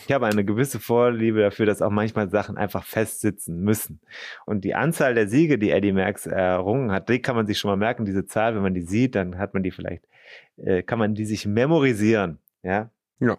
Ich 0.07 0.13
habe 0.13 0.27
eine 0.27 0.45
gewisse 0.45 0.81
Vorliebe 0.81 1.41
dafür, 1.41 1.67
dass 1.67 1.83
auch 1.83 1.91
manchmal 2.15 2.31
Sachen 2.31 2.57
einfach 2.57 2.85
festsitzen 2.85 3.61
müssen. 3.61 4.01
Und 4.45 4.65
die 4.65 4.75
Anzahl 4.75 5.15
der 5.15 5.29
Siege, 5.29 5.59
die 5.59 5.71
Eddie 5.71 5.93
Merckx 5.93 6.27
errungen 6.27 6.93
hat, 6.93 7.09
die 7.09 7.21
kann 7.21 7.37
man 7.37 7.47
sich 7.47 7.59
schon 7.59 7.71
mal 7.71 7.77
merken, 7.77 8.05
diese 8.05 8.27
Zahl, 8.27 8.55
wenn 8.55 8.63
man 8.63 8.75
die 8.75 8.83
sieht, 8.83 9.15
dann 9.15 9.39
hat 9.39 9.55
man 9.55 9.63
die 9.63 9.71
vielleicht, 9.71 10.05
äh, 10.57 10.83
kann 10.83 10.99
man 10.99 11.15
die 11.15 11.25
sich 11.25 11.47
memorisieren. 11.47 12.39
Ja. 12.63 12.91
Ja. 13.21 13.39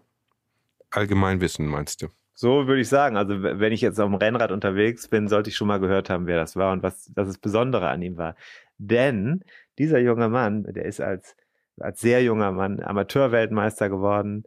Allgemeinwissen 0.92 1.68
meinst 1.68 2.02
du? 2.02 2.08
So 2.34 2.68
würde 2.68 2.82
ich 2.82 2.90
sagen. 2.90 3.18
Also 3.18 3.42
wenn 3.42 3.74
ich 3.74 3.82
jetzt 3.82 4.00
auf 4.00 4.10
dem 4.10 4.16
Rennrad 4.16 4.52
unterwegs 4.52 5.08
bin, 5.08 5.28
sollte 5.28 5.50
ich 5.50 5.56
schon 5.56 5.68
mal 5.68 5.80
gehört 5.80 6.10
haben, 6.10 6.28
wer 6.28 6.38
das 6.38 6.56
war 6.56 6.72
und 6.72 6.84
was 6.84 7.12
das 7.16 7.38
Besondere 7.38 7.90
an 7.90 8.02
ihm 8.02 8.18
war. 8.18 8.36
Denn 8.78 9.44
dieser 9.80 10.00
junge 10.00 10.30
Mann, 10.30 10.64
der 10.64 10.86
ist 10.86 11.02
als, 11.02 11.36
als 11.80 12.00
sehr 12.00 12.24
junger 12.24 12.52
Mann 12.52 12.80
Amateurweltmeister 12.80 13.90
geworden, 13.90 14.44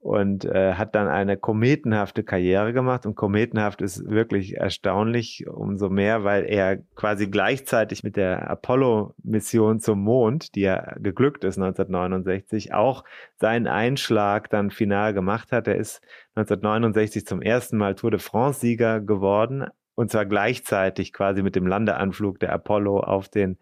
und 0.00 0.46
äh, 0.46 0.74
hat 0.74 0.94
dann 0.94 1.08
eine 1.08 1.36
kometenhafte 1.36 2.24
Karriere 2.24 2.72
gemacht. 2.72 3.04
Und 3.04 3.16
kometenhaft 3.16 3.82
ist 3.82 4.08
wirklich 4.08 4.56
erstaunlich, 4.56 5.46
umso 5.46 5.90
mehr, 5.90 6.24
weil 6.24 6.44
er 6.44 6.78
quasi 6.94 7.28
gleichzeitig 7.28 8.02
mit 8.02 8.16
der 8.16 8.50
Apollo-Mission 8.50 9.78
zum 9.78 10.02
Mond, 10.02 10.54
die 10.54 10.62
ja 10.62 10.94
geglückt 10.98 11.44
ist 11.44 11.58
1969, 11.58 12.72
auch 12.72 13.04
seinen 13.36 13.66
Einschlag 13.66 14.48
dann 14.48 14.70
final 14.70 15.12
gemacht 15.12 15.52
hat. 15.52 15.68
Er 15.68 15.76
ist 15.76 16.00
1969 16.34 17.26
zum 17.26 17.42
ersten 17.42 17.76
Mal 17.76 17.94
Tour 17.94 18.10
de 18.10 18.20
France-Sieger 18.20 19.00
geworden. 19.00 19.66
Und 19.96 20.10
zwar 20.10 20.24
gleichzeitig 20.24 21.12
quasi 21.12 21.42
mit 21.42 21.56
dem 21.56 21.66
Landeanflug 21.66 22.40
der 22.40 22.54
Apollo 22.54 23.00
auf 23.00 23.28
den, 23.28 23.58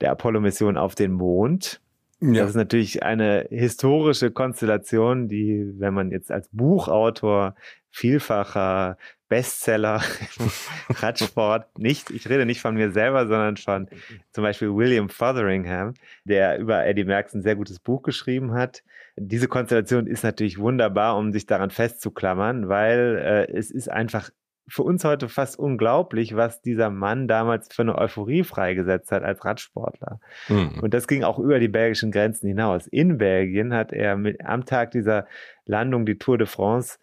der 0.00 0.10
Apollo-Mission 0.10 0.76
auf 0.76 0.96
den 0.96 1.12
Mond. 1.12 1.80
Ja. 2.20 2.42
Das 2.42 2.50
ist 2.50 2.56
natürlich 2.56 3.02
eine 3.04 3.46
historische 3.50 4.32
Konstellation, 4.32 5.28
die, 5.28 5.72
wenn 5.78 5.94
man 5.94 6.10
jetzt 6.10 6.32
als 6.32 6.48
Buchautor 6.50 7.54
vielfacher 7.90 8.98
Bestseller 9.28 10.02
Radsport 10.88 11.78
nicht, 11.78 12.10
ich 12.10 12.28
rede 12.28 12.46
nicht 12.46 12.60
von 12.60 12.74
mir 12.74 12.90
selber, 12.90 13.26
sondern 13.28 13.56
von 13.56 13.88
zum 14.32 14.42
Beispiel 14.42 14.74
William 14.74 15.08
Fotheringham, 15.08 15.94
der 16.24 16.58
über 16.58 16.84
Eddie 16.86 17.04
Merckx 17.04 17.34
ein 17.34 17.42
sehr 17.42 17.56
gutes 17.56 17.78
Buch 17.78 18.02
geschrieben 18.02 18.52
hat. 18.54 18.82
Diese 19.16 19.46
Konstellation 19.46 20.06
ist 20.06 20.24
natürlich 20.24 20.58
wunderbar, 20.58 21.16
um 21.16 21.32
sich 21.32 21.46
daran 21.46 21.70
festzuklammern, 21.70 22.68
weil 22.68 23.18
äh, 23.18 23.52
es 23.52 23.70
ist 23.70 23.90
einfach 23.90 24.30
für 24.68 24.82
uns 24.82 25.04
heute 25.04 25.28
fast 25.28 25.58
unglaublich, 25.58 26.36
was 26.36 26.60
dieser 26.60 26.90
Mann 26.90 27.26
damals 27.26 27.72
für 27.72 27.82
eine 27.82 27.96
Euphorie 27.96 28.44
freigesetzt 28.44 29.10
hat 29.10 29.22
als 29.22 29.44
Radsportler. 29.44 30.20
Mhm. 30.48 30.80
Und 30.82 30.94
das 30.94 31.08
ging 31.08 31.24
auch 31.24 31.38
über 31.38 31.58
die 31.58 31.68
belgischen 31.68 32.10
Grenzen 32.12 32.48
hinaus. 32.48 32.86
In 32.86 33.18
Belgien 33.18 33.72
hat 33.74 33.92
er 33.92 34.16
mit, 34.16 34.44
am 34.44 34.66
Tag 34.66 34.90
dieser 34.90 35.26
Landung 35.64 36.06
die 36.06 36.18
Tour 36.18 36.38
de 36.38 36.46
France 36.46 36.98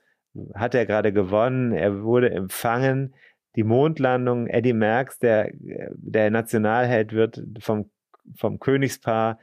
hat 0.53 0.75
er 0.75 0.85
gerade 0.85 1.13
gewonnen. 1.13 1.71
Er 1.71 2.03
wurde 2.03 2.29
empfangen. 2.31 3.15
Die 3.55 3.63
Mondlandung, 3.63 4.47
Eddie 4.47 4.73
Merckx, 4.73 5.17
der, 5.19 5.51
der 5.53 6.29
Nationalheld, 6.29 7.13
wird 7.13 7.41
vom, 7.59 7.89
vom 8.37 8.59
Königspaar 8.59 9.39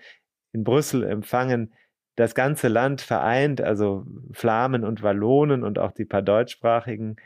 in 0.53 0.65
Brüssel 0.65 1.03
empfangen. 1.03 1.73
Das 2.17 2.35
ganze 2.35 2.69
Land 2.69 3.01
vereint, 3.01 3.63
also 3.63 4.05
Flamen 4.33 4.85
und 4.85 5.03
Wallonen 5.03 5.65
und 5.65 5.79
auch 5.79 5.93
die 5.93 6.05
paar 6.05 6.21
deutschsprachigen 6.21 7.17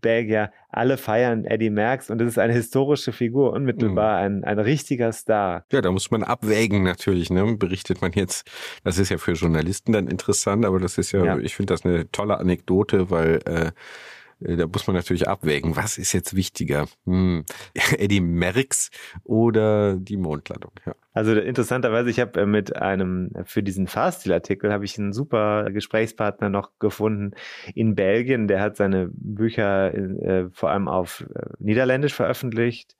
Belgier, 0.00 0.52
alle 0.68 0.96
feiern 0.96 1.44
Eddie 1.44 1.70
Merckx 1.70 2.10
und 2.10 2.20
es 2.20 2.28
ist 2.28 2.38
eine 2.38 2.52
historische 2.52 3.12
Figur, 3.12 3.52
unmittelbar 3.52 4.28
mhm. 4.28 4.42
ein, 4.42 4.44
ein 4.44 4.58
richtiger 4.58 5.12
Star. 5.12 5.64
Ja, 5.72 5.80
da 5.80 5.90
muss 5.90 6.10
man 6.10 6.22
abwägen 6.22 6.82
natürlich, 6.82 7.30
ne? 7.30 7.56
Berichtet 7.56 8.02
man 8.02 8.12
jetzt, 8.12 8.50
das 8.84 8.98
ist 8.98 9.10
ja 9.10 9.18
für 9.18 9.32
Journalisten 9.32 9.92
dann 9.92 10.08
interessant, 10.08 10.64
aber 10.64 10.80
das 10.80 10.98
ist 10.98 11.12
ja, 11.12 11.24
ja. 11.24 11.38
ich 11.38 11.54
finde 11.54 11.74
das 11.74 11.84
eine 11.84 12.10
tolle 12.10 12.38
Anekdote, 12.38 13.10
weil 13.10 13.40
äh, 13.46 13.70
da 14.40 14.66
muss 14.66 14.86
man 14.86 14.96
natürlich 14.96 15.28
abwägen, 15.28 15.76
was 15.76 15.98
ist 15.98 16.12
jetzt 16.12 16.34
wichtiger? 16.34 16.86
Hm, 17.04 17.44
Eddie 17.98 18.20
Merckx 18.20 18.90
oder 19.24 19.96
die 19.96 20.16
Mondlandung? 20.16 20.72
Ja. 20.86 20.94
Also 21.12 21.34
interessanterweise, 21.34 22.08
ich 22.08 22.20
habe 22.20 22.40
äh, 22.40 22.46
mit 22.46 22.76
einem, 22.76 23.32
für 23.44 23.62
diesen 23.62 23.86
Fahrstil-Artikel 23.86 24.72
habe 24.72 24.84
ich 24.84 24.98
einen 24.98 25.12
super 25.12 25.70
Gesprächspartner 25.70 26.48
noch 26.48 26.78
gefunden 26.78 27.32
in 27.74 27.94
Belgien. 27.94 28.48
Der 28.48 28.60
hat 28.60 28.76
seine 28.76 29.10
Bücher 29.12 29.92
äh, 29.92 30.48
vor 30.52 30.70
allem 30.70 30.88
auf 30.88 31.26
äh, 31.34 31.46
Niederländisch 31.58 32.14
veröffentlicht. 32.14 32.96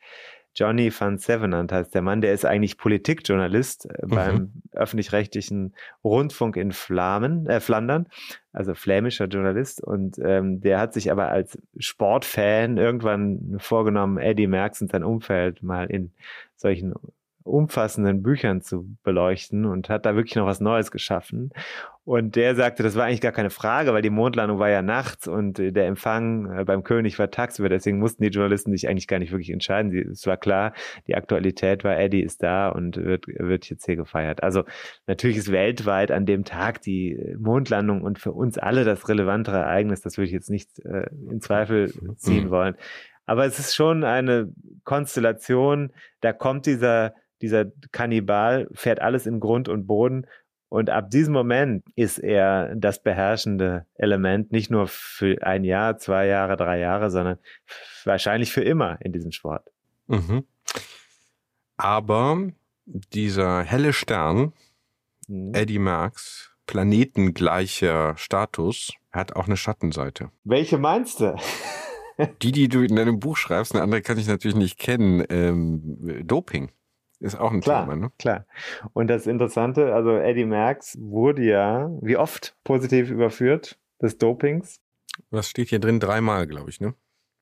Johnny 0.55 0.93
van 0.97 1.19
Sevenant 1.19 1.73
heißt 1.73 1.95
der 1.95 2.03
Mann, 2.03 2.21
der 2.21 2.33
ist 2.33 2.45
eigentlich 2.45 2.77
Politikjournalist 2.77 3.87
äh, 3.87 4.07
mhm. 4.07 4.09
beim 4.11 4.53
öffentlich-rechtlichen 4.73 5.75
Rundfunk 6.05 6.57
in 6.57 6.73
Flamen, 6.73 7.47
äh, 7.47 7.61
Flandern, 7.61 8.07
also 8.53 8.75
flämischer 8.75 9.27
Journalist. 9.27 9.83
Und 9.83 10.19
ähm, 10.23 10.61
der 10.61 10.81
hat 10.81 10.93
sich 10.93 11.11
aber 11.11 11.29
als 11.29 11.59
Sportfan 11.79 12.77
irgendwann 12.77 13.57
vorgenommen, 13.59 14.19
Eddie 14.19 14.47
Merckx 14.47 14.83
und 14.83 14.91
sein 14.91 15.05
Umfeld 15.05 15.63
mal 15.63 15.87
in 15.87 16.13
solchen 16.57 16.95
umfassenden 17.43 18.23
Büchern 18.23 18.61
zu 18.61 18.97
beleuchten 19.03 19.65
und 19.65 19.89
hat 19.89 20.07
da 20.07 20.15
wirklich 20.15 20.37
noch 20.37 20.47
was 20.47 20.61
Neues 20.61 20.91
geschaffen. 20.91 21.51
Und 22.05 22.35
der 22.35 22.57
sagte, 22.57 22.83
das 22.83 22.97
war 22.97 23.05
eigentlich 23.05 23.21
gar 23.21 23.33
keine 23.33 23.51
Frage, 23.51 23.93
weil 23.93 24.03
die 24.03 24.11
Mondlandung 24.11 24.59
war 24.59 24.69
ja 24.69 24.83
nachts 24.83 25.29
und 25.29 25.59
der 25.59 25.87
Empfang 25.87 26.51
äh, 26.51 26.65
beim 26.65 26.83
König 26.83 27.19
war 27.19 27.31
tagsüber. 27.31 27.69
Deswegen 27.69 27.99
mussten 27.99 28.23
die 28.23 28.31
Journalisten 28.31 28.73
sich 28.73 28.89
eigentlich 28.89 29.07
gar 29.07 29.19
nicht 29.19 29.33
wirklich 29.33 29.51
entscheiden. 29.51 29.93
Es 30.11 30.27
war 30.27 30.37
klar, 30.37 30.73
die 31.07 31.15
Aktualität 31.15 31.85
war, 31.85 31.99
Eddie 31.99 32.23
ist 32.23 32.43
da 32.43 32.71
und 32.71 32.97
wird, 32.97 33.27
wird 33.29 33.69
jetzt 33.69 33.85
hier 33.85 33.97
gefeiert. 33.97 34.43
Also 34.43 34.65
natürlich 35.07 35.37
ist 35.37 35.53
weltweit 35.53 36.11
an 36.11 36.27
dem 36.27 36.45
Tag 36.45 36.83
die 36.83 37.37
Mondlandung 37.39 38.03
und 38.03 38.19
für 38.19 38.33
uns 38.33 38.59
alle 38.59 38.85
das 38.85 39.09
relevantere 39.09 39.59
Ereignis. 39.59 40.01
Das 40.01 40.17
würde 40.17 40.27
ich 40.27 40.33
jetzt 40.33 40.51
nicht 40.51 40.81
äh, 40.81 41.07
in 41.31 41.41
Zweifel 41.41 41.93
ziehen 42.17 42.51
wollen. 42.51 42.77
Aber 43.27 43.45
es 43.45 43.61
ist 43.61 43.77
schon 43.77 44.03
eine 44.03 44.53
Konstellation, 44.83 45.93
da 46.21 46.33
kommt 46.33 46.67
dieser 46.67 47.15
dieser 47.43 47.67
Kannibal 47.93 48.69
fährt 48.73 49.01
alles 49.01 49.27
in 49.27 49.41
Grund 49.41 49.69
und 49.69 49.87
Boden. 49.87 50.27
Und 50.69 50.89
ab 50.89 51.11
diesem 51.11 51.33
Moment 51.33 51.85
ist 51.97 52.19
er 52.19 52.75
das 52.77 53.03
beherrschende 53.03 53.87
Element, 53.95 54.53
nicht 54.53 54.71
nur 54.71 54.87
für 54.87 55.43
ein 55.43 55.65
Jahr, 55.65 55.99
zwei 55.99 56.27
Jahre, 56.27 56.57
drei 56.57 56.79
Jahre, 56.79 57.11
sondern 57.11 57.39
wahrscheinlich 58.05 58.53
für 58.53 58.63
immer 58.63 58.99
in 59.01 59.13
diesem 59.13 59.33
Sport. 59.33 59.69
Mhm. 60.07 60.45
Aber 61.77 62.51
dieser 62.87 63.63
helle 63.63 63.93
Stern, 63.93 64.53
mhm. 65.27 65.55
Eddie 65.55 65.81
Marx, 65.81 66.53
planetengleicher 66.67 68.17
Status, 68.17 68.93
hat 69.11 69.35
auch 69.35 69.47
eine 69.47 69.57
Schattenseite. 69.57 70.31
Welche 70.45 70.79
meinst 70.79 71.19
du? 71.21 71.37
die, 72.43 72.53
die 72.53 72.69
du 72.69 72.83
in 72.83 72.97
deinem 72.97 73.19
Buch 73.19 73.37
schreibst, 73.37 73.75
eine 73.75 73.83
andere 73.83 74.03
kann 74.03 74.19
ich 74.19 74.29
natürlich 74.29 74.57
nicht 74.57 74.79
kennen. 74.79 75.25
Ähm, 75.31 76.23
Doping. 76.25 76.71
Ist 77.21 77.39
auch 77.39 77.53
ein 77.53 77.61
klar, 77.61 77.85
Thema, 77.85 77.97
ne? 77.97 78.13
Klar. 78.19 78.47
Und 78.95 79.09
das 79.09 79.27
Interessante, 79.27 79.95
also 79.95 80.17
Eddie 80.17 80.47
Merckx 80.47 80.97
wurde 80.99 81.43
ja, 81.43 81.91
wie 82.01 82.17
oft 82.17 82.57
positiv 82.65 83.11
überführt 83.11 83.79
des 84.01 84.17
Dopings? 84.17 84.81
Was 85.31 85.49
steht 85.49 85.69
hier 85.69 85.81
drin? 85.81 86.01
Dreimal, 86.01 86.47
glaube 86.47 86.71
ich, 86.71 86.81
ne? 86.81 86.95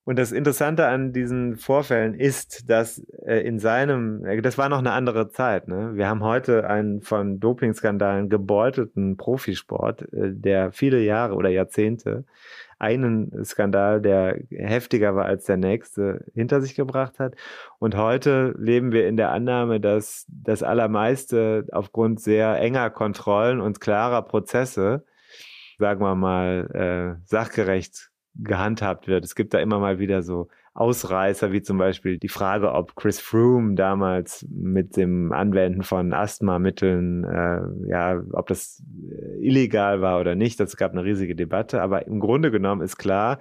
Und 0.08 0.18
das 0.18 0.32
Interessante 0.32 0.86
an 0.86 1.12
diesen 1.12 1.56
Vorfällen 1.58 2.14
ist, 2.14 2.70
dass 2.70 2.98
äh, 3.26 3.46
in 3.46 3.58
seinem, 3.58 4.24
äh, 4.24 4.40
das 4.40 4.56
war 4.56 4.70
noch 4.70 4.78
eine 4.78 4.92
andere 4.92 5.28
Zeit. 5.28 5.68
Ne? 5.68 5.90
Wir 5.96 6.08
haben 6.08 6.22
heute 6.22 6.66
einen 6.66 7.02
von 7.02 7.40
Dopingskandalen 7.40 8.30
gebeutelten 8.30 9.18
Profisport, 9.18 10.10
äh, 10.14 10.32
der 10.32 10.72
viele 10.72 11.00
Jahre 11.02 11.34
oder 11.34 11.50
Jahrzehnte 11.50 12.24
einen 12.78 13.44
Skandal, 13.44 14.00
der 14.00 14.40
heftiger 14.48 15.14
war 15.14 15.26
als 15.26 15.44
der 15.44 15.58
nächste, 15.58 16.24
hinter 16.32 16.62
sich 16.62 16.74
gebracht 16.74 17.18
hat. 17.18 17.34
Und 17.78 17.94
heute 17.94 18.54
leben 18.56 18.92
wir 18.92 19.08
in 19.08 19.18
der 19.18 19.30
Annahme, 19.30 19.78
dass 19.78 20.24
das 20.30 20.62
Allermeiste 20.62 21.66
aufgrund 21.70 22.18
sehr 22.18 22.58
enger 22.58 22.88
Kontrollen 22.88 23.60
und 23.60 23.82
klarer 23.82 24.22
Prozesse, 24.22 25.04
sagen 25.78 26.00
wir 26.00 26.14
mal, 26.14 27.18
äh, 27.20 27.26
sachgerecht 27.26 28.07
gehandhabt 28.38 29.09
wird. 29.09 29.25
Es 29.25 29.35
gibt 29.35 29.52
da 29.52 29.59
immer 29.59 29.78
mal 29.78 29.99
wieder 29.99 30.23
so 30.23 30.49
Ausreißer, 30.78 31.50
wie 31.50 31.61
zum 31.61 31.76
Beispiel 31.76 32.18
die 32.18 32.28
Frage, 32.28 32.73
ob 32.73 32.95
Chris 32.95 33.18
Froome 33.18 33.75
damals 33.75 34.47
mit 34.49 34.97
dem 34.97 35.33
Anwenden 35.33 35.83
von 35.83 36.12
Asthmamitteln, 36.12 37.25
äh, 37.25 37.90
ja, 37.90 38.23
ob 38.30 38.47
das 38.47 38.80
äh, 39.11 39.45
illegal 39.45 40.00
war 40.02 40.21
oder 40.21 40.37
nicht. 40.37 40.61
Das 40.61 40.76
gab 40.76 40.92
eine 40.92 41.02
riesige 41.02 41.35
Debatte. 41.35 41.83
Aber 41.83 42.07
im 42.07 42.21
Grunde 42.21 42.52
genommen 42.52 42.83
ist 42.83 42.97
klar, 42.97 43.40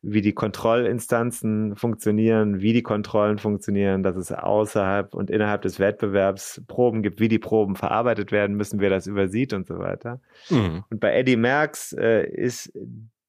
wie 0.00 0.22
die 0.22 0.32
Kontrollinstanzen 0.32 1.76
funktionieren, 1.76 2.62
wie 2.62 2.72
die 2.72 2.82
Kontrollen 2.82 3.36
funktionieren, 3.36 4.02
dass 4.02 4.16
es 4.16 4.32
außerhalb 4.32 5.12
und 5.12 5.30
innerhalb 5.30 5.60
des 5.60 5.78
Wettbewerbs 5.78 6.62
Proben 6.68 7.02
gibt, 7.02 7.20
wie 7.20 7.28
die 7.28 7.38
Proben 7.38 7.76
verarbeitet 7.76 8.32
werden 8.32 8.56
müssen, 8.56 8.80
wer 8.80 8.88
das 8.88 9.06
übersieht 9.06 9.52
und 9.52 9.66
so 9.66 9.78
weiter. 9.78 10.22
Mhm. 10.48 10.84
Und 10.88 11.00
bei 11.00 11.12
Eddie 11.12 11.36
Merckx 11.36 11.92
äh, 11.92 12.26
ist 12.26 12.72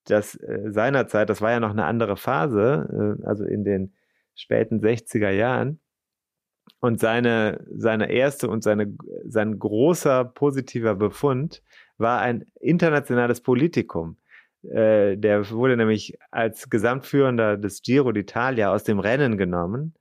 das 0.10 0.36
äh, 0.36 0.72
seinerzeit, 0.72 1.30
das 1.30 1.42
war 1.42 1.52
ja 1.52 1.60
noch 1.60 1.72
eine 1.72 1.86
andere 1.86 2.18
Phase, 2.18 3.18
äh, 3.22 3.26
also 3.26 3.46
in 3.46 3.64
den 3.64 3.94
späten 4.36 4.80
60er 4.80 5.30
Jahren. 5.30 5.80
Und 6.80 7.00
seine, 7.00 7.66
seine 7.76 8.12
erste 8.12 8.48
und 8.48 8.64
seine, 8.64 8.96
sein 9.26 9.60
großer 9.60 10.24
positiver 10.24 10.96
Befund 10.96 11.62
war 11.98 12.22
ein 12.22 12.46
internationales 12.60 13.42
Politikum. 13.42 14.18
Äh, 14.64 15.18
der 15.18 15.50
wurde 15.52 15.78
nämlich 15.78 16.18
als 16.32 16.70
Gesamtführender 16.70 17.58
des 17.58 17.82
Giro 17.82 18.10
d'Italia 18.10 18.68
aus 18.68 18.84
dem 18.84 19.00
Rennen 19.00 19.38
genommen. 19.38 19.96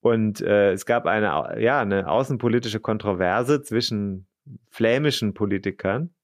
Und 0.00 0.40
äh, 0.40 0.72
es 0.72 0.86
gab 0.86 1.06
eine, 1.06 1.60
ja, 1.60 1.80
eine 1.80 2.08
außenpolitische 2.08 2.80
Kontroverse 2.80 3.62
zwischen 3.62 4.26
flämischen 4.68 5.32
Politikern, 5.32 6.14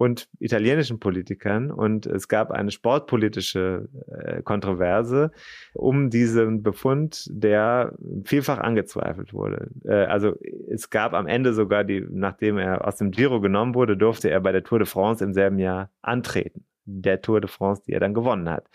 und 0.00 0.30
italienischen 0.38 0.98
Politikern 0.98 1.70
und 1.70 2.06
es 2.06 2.26
gab 2.28 2.52
eine 2.52 2.70
sportpolitische 2.70 3.90
äh, 4.08 4.40
Kontroverse 4.40 5.30
um 5.74 6.08
diesen 6.08 6.62
Befund, 6.62 7.28
der 7.30 7.92
vielfach 8.24 8.56
angezweifelt 8.56 9.34
wurde. 9.34 9.68
Äh, 9.84 10.06
also 10.06 10.36
es 10.70 10.88
gab 10.88 11.12
am 11.12 11.26
Ende 11.26 11.52
sogar 11.52 11.84
die, 11.84 12.02
nachdem 12.10 12.56
er 12.56 12.88
aus 12.88 12.96
dem 12.96 13.10
Giro 13.10 13.42
genommen 13.42 13.74
wurde, 13.74 13.98
durfte 13.98 14.30
er 14.30 14.40
bei 14.40 14.52
der 14.52 14.64
Tour 14.64 14.78
de 14.78 14.88
France 14.88 15.22
im 15.22 15.34
selben 15.34 15.58
Jahr 15.58 15.90
antreten. 16.00 16.64
Der 16.86 17.20
Tour 17.20 17.42
de 17.42 17.50
France, 17.50 17.82
die 17.86 17.92
er 17.92 18.00
dann 18.00 18.14
gewonnen 18.14 18.48
hat. 18.48 18.70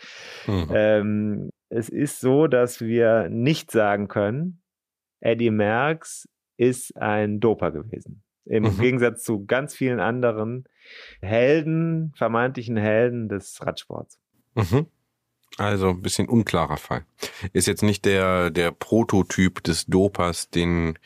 Mhm. 0.45 0.67
Ähm, 0.75 1.49
es 1.69 1.89
ist 1.89 2.19
so, 2.19 2.45
dass 2.45 2.81
wir 2.81 3.29
nicht 3.29 3.71
sagen 3.71 4.09
können, 4.09 4.61
Eddie 5.21 5.49
Merckx 5.49 6.29
ist 6.57 6.95
ein 7.01 7.39
Doper 7.39 7.71
gewesen. 7.71 8.24
Im 8.45 8.63
mhm. 8.63 8.77
Gegensatz 8.77 9.23
zu 9.23 9.45
ganz 9.45 9.75
vielen 9.75 9.99
anderen 9.99 10.65
Helden, 11.21 12.13
vermeintlichen 12.15 12.77
Helden 12.77 13.27
des 13.27 13.59
Radsports. 13.61 14.19
Mhm. 14.53 14.87
Also 15.57 15.89
ein 15.89 16.01
bisschen 16.01 16.27
unklarer 16.27 16.77
Fall. 16.77 17.05
Ist 17.53 17.67
jetzt 17.67 17.83
nicht 17.83 18.05
der, 18.05 18.49
der 18.49 18.71
Prototyp 18.71 19.63
des 19.63 19.85
Dopers, 19.85 20.49
den 20.49 20.99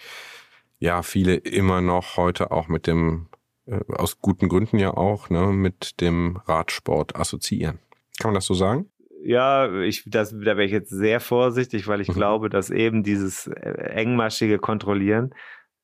ja 0.79 1.03
viele 1.03 1.35
immer 1.35 1.81
noch 1.81 2.17
heute 2.17 2.51
auch 2.51 2.67
mit 2.67 2.87
dem, 2.87 3.27
äh, 3.67 3.79
aus 3.89 4.19
guten 4.19 4.49
Gründen 4.49 4.79
ja 4.79 4.91
auch, 4.91 5.29
ne, 5.29 5.47
mit 5.47 6.01
dem 6.01 6.37
Radsport 6.45 7.15
assoziieren. 7.15 7.79
Kann 8.19 8.29
man 8.29 8.35
das 8.35 8.45
so 8.45 8.53
sagen? 8.53 8.89
Ja, 9.21 9.81
ich, 9.81 10.03
das, 10.07 10.31
da 10.31 10.37
wäre 10.39 10.63
ich 10.63 10.71
jetzt 10.71 10.89
sehr 10.89 11.19
vorsichtig, 11.19 11.87
weil 11.87 12.01
ich 12.01 12.07
mhm. 12.07 12.13
glaube, 12.13 12.49
dass 12.49 12.69
eben 12.69 13.03
dieses 13.03 13.47
äh, 13.47 13.69
engmaschige 13.71 14.57
Kontrollieren 14.57 15.33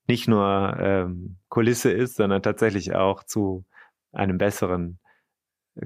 nicht 0.07 0.27
nur 0.27 0.77
ähm, 0.79 1.37
Kulisse 1.49 1.91
ist, 1.91 2.15
sondern 2.15 2.41
tatsächlich 2.41 2.95
auch 2.95 3.23
zu 3.23 3.65
einem 4.11 4.37
besseren 4.37 4.99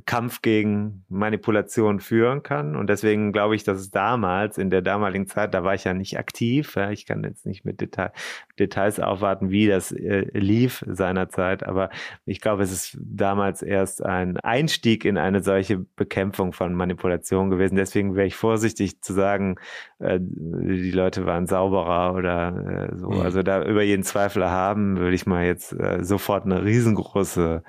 Kampf 0.05 0.41
gegen 0.41 1.03
Manipulation 1.09 1.99
führen 1.99 2.43
kann. 2.43 2.75
Und 2.75 2.87
deswegen 2.89 3.31
glaube 3.31 3.55
ich, 3.55 3.63
dass 3.63 3.79
es 3.79 3.89
damals, 3.89 4.59
in 4.59 4.69
der 4.69 4.83
damaligen 4.83 5.25
Zeit, 5.25 5.53
da 5.53 5.63
war 5.63 5.73
ich 5.73 5.83
ja 5.83 5.95
nicht 5.95 6.19
aktiv, 6.19 6.75
ja, 6.75 6.91
ich 6.91 7.07
kann 7.07 7.23
jetzt 7.23 7.45
nicht 7.45 7.65
mit 7.65 7.81
Detail, 7.81 8.11
Details 8.59 8.99
aufwarten, 8.99 9.49
wie 9.49 9.67
das 9.67 9.91
äh, 9.91 10.27
lief 10.33 10.83
seinerzeit, 10.87 11.63
aber 11.63 11.89
ich 12.25 12.41
glaube, 12.41 12.63
es 12.63 12.71
ist 12.71 12.97
damals 13.01 13.61
erst 13.61 14.03
ein 14.03 14.37
Einstieg 14.37 15.05
in 15.05 15.17
eine 15.17 15.41
solche 15.41 15.77
Bekämpfung 15.77 16.53
von 16.53 16.73
Manipulation 16.73 17.49
gewesen. 17.49 17.75
Deswegen 17.75 18.15
wäre 18.15 18.27
ich 18.27 18.35
vorsichtig 18.35 19.01
zu 19.01 19.13
sagen, 19.13 19.55
äh, 19.99 20.19
die 20.21 20.91
Leute 20.91 21.25
waren 21.25 21.47
sauberer 21.47 22.15
oder 22.15 22.89
äh, 22.91 22.97
so. 22.97 23.09
Mhm. 23.09 23.21
Also 23.21 23.43
da 23.43 23.63
über 23.63 23.83
jeden 23.83 24.03
Zweifel 24.03 24.49
haben, 24.49 24.97
würde 24.97 25.15
ich 25.15 25.25
mal 25.25 25.45
jetzt 25.45 25.73
äh, 25.73 26.03
sofort 26.03 26.45
eine 26.45 26.63
riesengroße 26.63 27.63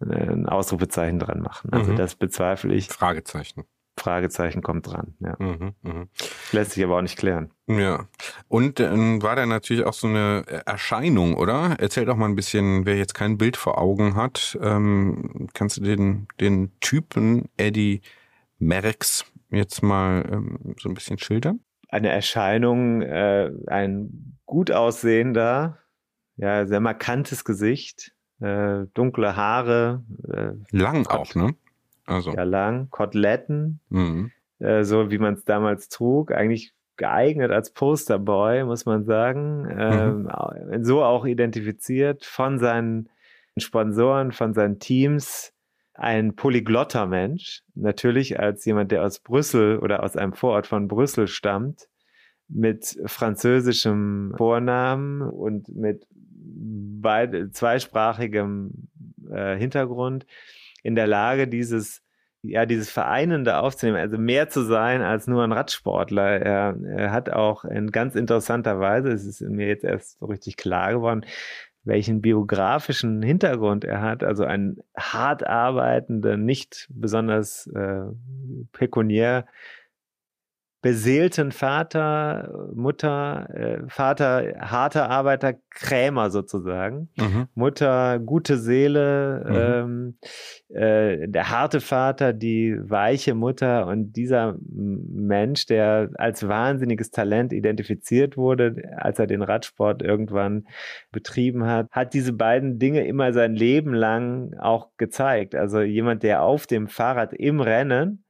äh, 0.00 0.04
ein 0.04 0.46
Ausrufezeichen 0.46 1.18
dran 1.18 1.40
machen. 1.40 1.70
Also 1.72 1.92
mhm. 1.92 1.96
das 1.96 2.14
bezweifle 2.14 2.74
ich. 2.74 2.88
Fragezeichen. 2.88 3.64
Fragezeichen 4.00 4.62
kommt 4.62 4.86
dran. 4.86 5.14
Ja. 5.20 5.36
Mhm, 5.38 5.74
mh. 5.82 6.06
Lässt 6.52 6.72
sich 6.72 6.82
aber 6.82 6.96
auch 6.96 7.02
nicht 7.02 7.18
klären. 7.18 7.50
Ja. 7.68 8.08
Und 8.48 8.80
ähm, 8.80 9.22
war 9.22 9.36
da 9.36 9.46
natürlich 9.46 9.84
auch 9.84 9.92
so 9.92 10.08
eine 10.08 10.44
Erscheinung, 10.66 11.34
oder? 11.34 11.76
Erzähl 11.78 12.04
doch 12.06 12.16
mal 12.16 12.28
ein 12.28 12.36
bisschen, 12.36 12.86
wer 12.86 12.96
jetzt 12.96 13.14
kein 13.14 13.38
Bild 13.38 13.56
vor 13.56 13.78
Augen 13.78 14.16
hat. 14.16 14.58
Ähm, 14.60 15.48
kannst 15.54 15.76
du 15.76 15.82
den, 15.82 16.26
den 16.40 16.72
Typen 16.80 17.48
Eddie 17.56 18.00
Merckx 18.58 19.24
jetzt 19.50 19.82
mal 19.82 20.28
ähm, 20.30 20.74
so 20.80 20.88
ein 20.88 20.94
bisschen 20.94 21.18
schildern? 21.18 21.60
Eine 21.88 22.08
Erscheinung, 22.10 23.02
äh, 23.02 23.50
ein 23.66 24.38
gut 24.46 24.70
aussehender, 24.70 25.78
ja, 26.36 26.66
sehr 26.66 26.80
markantes 26.80 27.44
Gesicht, 27.44 28.12
äh, 28.40 28.86
dunkle 28.94 29.36
Haare. 29.36 30.04
Äh, 30.28 30.52
lang 30.70 31.06
auch, 31.06 31.34
ne? 31.34 31.54
Also. 32.10 32.32
Ja, 32.32 32.44
lang. 32.44 32.88
Koteletten, 32.90 33.80
mhm. 33.88 34.30
äh, 34.58 34.84
so 34.84 35.10
wie 35.10 35.18
man 35.18 35.34
es 35.34 35.44
damals 35.44 35.88
trug. 35.88 36.32
Eigentlich 36.32 36.72
geeignet 36.96 37.50
als 37.50 37.72
Posterboy, 37.72 38.64
muss 38.64 38.84
man 38.84 39.04
sagen. 39.04 39.62
Mhm. 39.62 40.30
Ähm, 40.30 40.84
so 40.84 41.02
auch 41.02 41.24
identifiziert 41.24 42.24
von 42.24 42.58
seinen 42.58 43.08
Sponsoren, 43.56 44.32
von 44.32 44.52
seinen 44.54 44.78
Teams. 44.78 45.52
Ein 45.94 46.34
polyglotter 46.34 47.06
Mensch, 47.06 47.62
natürlich 47.74 48.38
als 48.38 48.64
jemand, 48.64 48.90
der 48.90 49.04
aus 49.04 49.18
Brüssel 49.18 49.78
oder 49.78 50.02
aus 50.02 50.16
einem 50.16 50.32
Vorort 50.32 50.66
von 50.66 50.88
Brüssel 50.88 51.26
stammt, 51.26 51.88
mit 52.48 52.98
französischem 53.06 54.34
Vornamen 54.36 55.22
und 55.22 55.68
mit 55.68 56.06
beid, 56.12 57.54
zweisprachigem 57.54 58.88
äh, 59.30 59.56
Hintergrund 59.56 60.26
in 60.82 60.94
der 60.94 61.06
Lage, 61.06 61.48
dieses 61.48 62.02
ja, 62.42 62.64
dieses 62.64 62.90
Vereinende 62.90 63.58
aufzunehmen, 63.58 63.98
also 63.98 64.16
mehr 64.16 64.48
zu 64.48 64.62
sein 64.62 65.02
als 65.02 65.26
nur 65.26 65.44
ein 65.44 65.52
Radsportler. 65.52 66.40
Er, 66.40 66.76
er 66.96 67.12
hat 67.12 67.30
auch 67.30 67.64
in 67.64 67.90
ganz 67.90 68.14
interessanter 68.14 68.80
Weise, 68.80 69.08
es 69.10 69.26
ist 69.26 69.42
mir 69.42 69.68
jetzt 69.68 69.84
erst 69.84 70.18
so 70.18 70.26
richtig 70.26 70.56
klar 70.56 70.92
geworden, 70.92 71.26
welchen 71.84 72.20
biografischen 72.20 73.22
Hintergrund 73.22 73.84
er 73.84 74.00
hat, 74.00 74.22
also 74.22 74.44
einen 74.44 74.78
hart 74.96 75.46
arbeitenden, 75.46 76.44
nicht 76.44 76.88
besonders 76.90 77.66
äh, 77.74 78.04
pekuniär 78.72 79.46
beseelten 80.82 81.52
Vater, 81.52 82.70
Mutter, 82.74 83.48
äh, 83.52 83.78
Vater, 83.88 84.54
harter 84.60 85.10
Arbeiter, 85.10 85.54
Krämer 85.68 86.30
sozusagen, 86.30 87.10
mhm. 87.18 87.48
Mutter, 87.54 88.18
gute 88.18 88.56
Seele, 88.56 89.44
mhm. 89.46 90.18
ähm, 90.72 90.76
äh, 90.76 91.28
der 91.28 91.50
harte 91.50 91.80
Vater, 91.80 92.32
die 92.32 92.76
weiche 92.80 93.34
Mutter 93.34 93.86
und 93.86 94.14
dieser 94.14 94.56
Mensch, 94.70 95.66
der 95.66 96.10
als 96.14 96.48
wahnsinniges 96.48 97.10
Talent 97.10 97.52
identifiziert 97.52 98.38
wurde, 98.38 98.82
als 98.96 99.18
er 99.18 99.26
den 99.26 99.42
Radsport 99.42 100.02
irgendwann 100.02 100.66
betrieben 101.12 101.66
hat, 101.66 101.88
hat 101.90 102.14
diese 102.14 102.32
beiden 102.32 102.78
Dinge 102.78 103.06
immer 103.06 103.32
sein 103.34 103.54
Leben 103.54 103.92
lang 103.92 104.54
auch 104.58 104.88
gezeigt. 104.96 105.54
Also 105.54 105.82
jemand, 105.82 106.22
der 106.22 106.42
auf 106.42 106.66
dem 106.66 106.88
Fahrrad 106.88 107.34
im 107.34 107.60
Rennen 107.60 108.24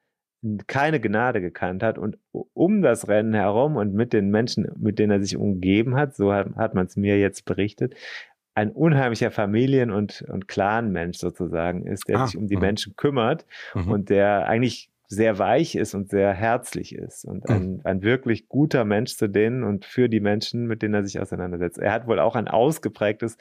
keine 0.67 1.01
Gnade 1.01 1.41
gekannt 1.41 1.83
hat 1.83 1.99
und 1.99 2.19
um 2.33 2.83
das 2.83 3.09
Rennen 3.09 3.35
herum 3.35 3.77
und 3.77 3.95
mit 3.95 4.13
den 4.13 4.31
Menschen, 4.31 4.69
mit 4.79 4.99
denen 4.99 5.13
er 5.13 5.23
sich 5.23 5.37
umgeben 5.37 5.97
hat, 5.97 6.15
so 6.15 6.33
hat, 6.33 6.55
hat 6.57 6.75
man 6.75 6.87
es 6.87 6.97
mir 6.97 7.19
jetzt 7.19 7.45
berichtet, 7.45 7.95
ein 8.55 8.71
unheimlicher 8.73 9.31
Familien- 9.31 9.91
und, 9.91 10.23
und 10.29 10.49
Clan-Mensch 10.49 11.19
sozusagen 11.19 11.87
ist, 11.87 12.09
der 12.09 12.21
ah, 12.21 12.27
sich 12.27 12.37
um 12.37 12.49
die 12.49 12.57
mh. 12.57 12.61
Menschen 12.61 12.97
kümmert 12.97 13.47
mhm. 13.75 13.91
und 13.91 14.11
der 14.11 14.49
eigentlich 14.49 14.91
sehr 15.13 15.41
weich 15.41 15.75
ist 15.75 15.95
und 15.95 16.09
sehr 16.09 16.33
herzlich 16.33 16.95
ist 16.95 17.25
und 17.25 17.51
ein, 17.51 17.73
mhm. 17.73 17.81
ein 17.83 18.03
wirklich 18.03 18.49
guter 18.49 18.85
Mensch 18.85 19.17
zu 19.17 19.29
denen 19.29 19.65
und 19.65 19.85
für 19.85 20.09
die 20.09 20.21
Menschen, 20.21 20.67
mit 20.67 20.83
denen 20.83 20.95
er 20.95 21.05
sich 21.05 21.19
auseinandersetzt. 21.19 21.79
Er 21.79 21.93
hat 21.93 22.07
wohl 22.07 22.21
auch 22.21 22.37
ein 22.37 22.47
ausgeprägtes 22.47 23.37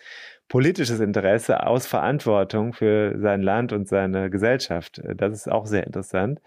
politisches 0.47 0.99
Interesse 0.99 1.67
aus 1.67 1.85
Verantwortung 1.85 2.73
für 2.73 3.19
sein 3.19 3.43
Land 3.43 3.71
und 3.71 3.87
seine 3.87 4.31
Gesellschaft. 4.31 4.99
Das 5.15 5.31
ist 5.31 5.51
auch 5.51 5.67
sehr 5.67 5.85
interessant. 5.85 6.41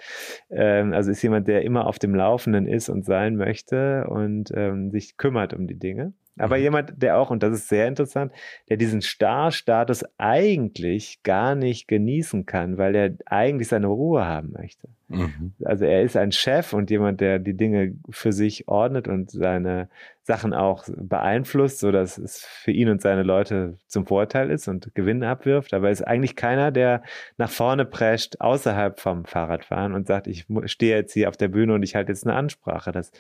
Ähm, 0.51 0.93
also 0.93 1.13
ist 1.13 1.23
jemand, 1.23 1.47
der 1.47 1.63
immer 1.63 1.87
auf 1.87 2.01
dem 2.01 2.17
Laufenden 2.17 2.67
ist 2.67 2.89
und 2.89 3.05
sein 3.05 3.37
möchte 3.37 4.09
und 4.09 4.51
ähm, 4.57 4.91
sich 4.91 5.17
kümmert 5.19 5.55
um 5.55 5.69
die 5.69 5.79
Dinge. 5.79 6.15
Aber 6.39 6.57
mhm. 6.57 6.63
jemand, 6.63 6.95
der 7.03 7.19
auch, 7.19 7.31
und 7.31 7.43
das 7.43 7.53
ist 7.53 7.69
sehr 7.69 7.87
interessant, 7.87 8.33
der 8.69 8.77
diesen 8.77 9.03
Star-Status 9.03 10.05
eigentlich 10.19 11.23
gar 11.23 11.55
nicht 11.55 11.89
genießen 11.89 12.47
kann, 12.47 12.79
weil 12.79 12.97
er 12.97 13.15
eigentlich 13.27 13.69
seine 13.69 13.89
Ruhe 13.89 14.25
haben 14.25 14.53
möchte. 14.53 14.89
Mhm. 15.13 15.53
Also 15.65 15.85
er 15.85 16.03
ist 16.03 16.17
ein 16.17 16.33
Chef 16.33 16.73
und 16.73 16.91
jemand, 16.91 17.21
der 17.21 17.39
die 17.39 17.57
Dinge 17.57 17.95
für 18.11 18.33
sich 18.33 18.69
ordnet 18.69 19.09
und 19.09 19.31
seine 19.31 19.89
Sachen 20.25 20.55
auch 20.55 20.85
beeinflusst, 20.97 21.81
so 21.81 21.91
dass 21.91 22.17
es 22.17 22.45
für 22.45 22.71
ihn 22.71 22.89
und 22.89 23.03
seine 23.03 23.25
Leute 23.25 23.77
zum 23.89 24.07
Vorteil 24.07 24.51
ist 24.51 24.69
und 24.69 24.95
Gewinne 24.95 25.29
abwirft. 25.29 25.75
Aber 25.75 25.89
er 25.89 25.93
ist 25.93 26.07
eigentlich 26.07 26.37
keiner, 26.37 26.71
der 26.71 27.03
nach 27.39 27.51
vorne 27.51 27.85
prescht 27.85 28.41
außerhalb 28.41 29.01
vom 29.01 29.25
Fahrradfahren 29.25 29.95
und 29.95 30.07
sagt, 30.07 30.29
ich 30.29 30.47
stehe 30.67 30.95
jetzt 30.95 31.13
hier 31.13 31.29
auf 31.29 31.37
der 31.37 31.49
Bühne 31.49 31.75
und 31.75 31.83
ich 31.83 31.97
halte 31.97 32.13
jetzt 32.13 32.25
eine 32.25 32.37
Ansprache. 32.37 32.93
Das, 32.93 33.11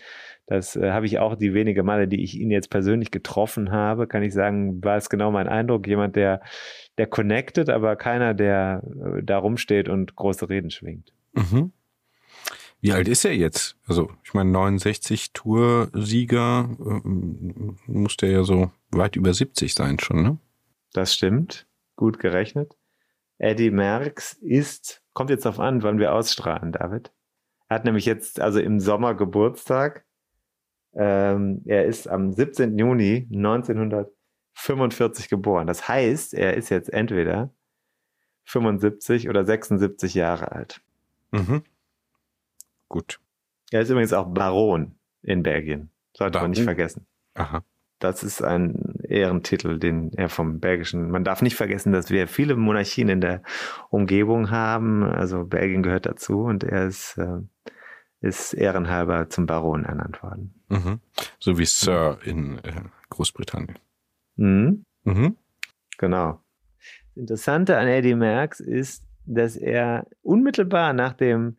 das 0.46 0.76
äh, 0.76 0.92
habe 0.92 1.06
ich 1.06 1.18
auch 1.18 1.34
die 1.34 1.54
wenige 1.54 1.82
Male, 1.82 2.06
die 2.06 2.22
ich 2.22 2.38
ihn 2.38 2.52
jetzt 2.52 2.70
persönlich 2.70 3.10
getroffen 3.10 3.72
habe, 3.72 4.06
kann 4.06 4.22
ich 4.22 4.32
sagen, 4.32 4.82
war 4.84 4.96
es 4.96 5.10
genau 5.10 5.32
mein 5.32 5.48
Eindruck. 5.48 5.88
Jemand, 5.88 6.14
der, 6.14 6.40
der 6.98 7.08
connected, 7.08 7.68
aber 7.68 7.96
keiner, 7.96 8.32
der 8.32 8.82
äh, 8.84 9.24
da 9.24 9.38
rumsteht 9.38 9.88
und 9.88 10.14
große 10.14 10.48
Reden 10.48 10.70
schwingt. 10.70 11.12
Mhm. 11.32 11.72
Wie 12.82 12.92
alt 12.92 13.06
ist 13.06 13.24
er 13.24 13.34
jetzt? 13.34 13.76
Also, 13.86 14.10
ich 14.24 14.34
meine, 14.34 14.50
69 14.50 15.32
Toursieger, 15.32 16.68
äh, 16.78 17.00
muss 17.86 18.16
der 18.16 18.30
ja 18.30 18.42
so 18.42 18.72
weit 18.90 19.14
über 19.14 19.32
70 19.32 19.72
sein 19.72 20.00
schon, 20.00 20.22
ne? 20.22 20.38
Das 20.92 21.14
stimmt. 21.14 21.68
Gut 21.94 22.18
gerechnet. 22.18 22.76
Eddie 23.38 23.70
Merckx 23.70 24.32
ist, 24.32 25.00
kommt 25.12 25.30
jetzt 25.30 25.46
auf 25.46 25.60
an, 25.60 25.84
wann 25.84 26.00
wir 26.00 26.12
ausstrahlen, 26.12 26.72
David. 26.72 27.12
Er 27.68 27.76
hat 27.76 27.84
nämlich 27.84 28.04
jetzt 28.04 28.40
also 28.40 28.58
im 28.58 28.80
Sommer 28.80 29.14
Geburtstag. 29.14 30.04
Ähm, 30.92 31.62
er 31.64 31.86
ist 31.86 32.08
am 32.08 32.32
17. 32.32 32.76
Juni 32.76 33.28
1945 33.32 35.28
geboren. 35.28 35.68
Das 35.68 35.86
heißt, 35.86 36.34
er 36.34 36.56
ist 36.56 36.68
jetzt 36.68 36.92
entweder 36.92 37.54
75 38.44 39.28
oder 39.28 39.44
76 39.44 40.14
Jahre 40.14 40.50
alt. 40.50 40.80
Mhm. 41.30 41.62
Gut. 42.92 43.20
Er 43.70 43.80
ist 43.80 43.88
übrigens 43.88 44.12
auch 44.12 44.26
Baron 44.26 44.96
in 45.22 45.42
Belgien. 45.42 45.90
Sollte 46.14 46.34
Baron. 46.34 46.44
man 46.44 46.50
nicht 46.50 46.64
vergessen. 46.64 47.06
Aha. 47.32 47.64
Das 47.98 48.22
ist 48.22 48.42
ein 48.42 48.96
Ehrentitel, 49.02 49.78
den 49.78 50.12
er 50.12 50.28
vom 50.28 50.60
Belgischen. 50.60 51.10
Man 51.10 51.24
darf 51.24 51.40
nicht 51.40 51.56
vergessen, 51.56 51.92
dass 51.92 52.10
wir 52.10 52.28
viele 52.28 52.54
Monarchien 52.54 53.08
in 53.08 53.22
der 53.22 53.42
Umgebung 53.88 54.50
haben. 54.50 55.04
Also 55.04 55.44
Belgien 55.44 55.82
gehört 55.82 56.04
dazu 56.04 56.42
und 56.42 56.64
er 56.64 56.86
ist, 56.86 57.16
äh, 57.16 57.38
ist 58.20 58.52
ehrenhalber 58.52 59.30
zum 59.30 59.46
Baron 59.46 59.86
ernannt 59.86 60.22
worden. 60.22 60.62
Mhm. 60.68 61.00
So 61.38 61.58
wie 61.58 61.64
Sir 61.64 62.18
in 62.24 62.58
äh, 62.58 62.82
Großbritannien. 63.08 63.78
Mhm. 64.36 64.84
Mhm. 65.04 65.36
Genau. 65.96 66.42
Das 67.14 67.22
Interessante 67.22 67.78
an 67.78 67.88
Eddie 67.88 68.16
Merckx 68.16 68.60
ist, 68.60 69.02
dass 69.24 69.56
er 69.56 70.06
unmittelbar 70.20 70.92
nach 70.92 71.14
dem 71.14 71.56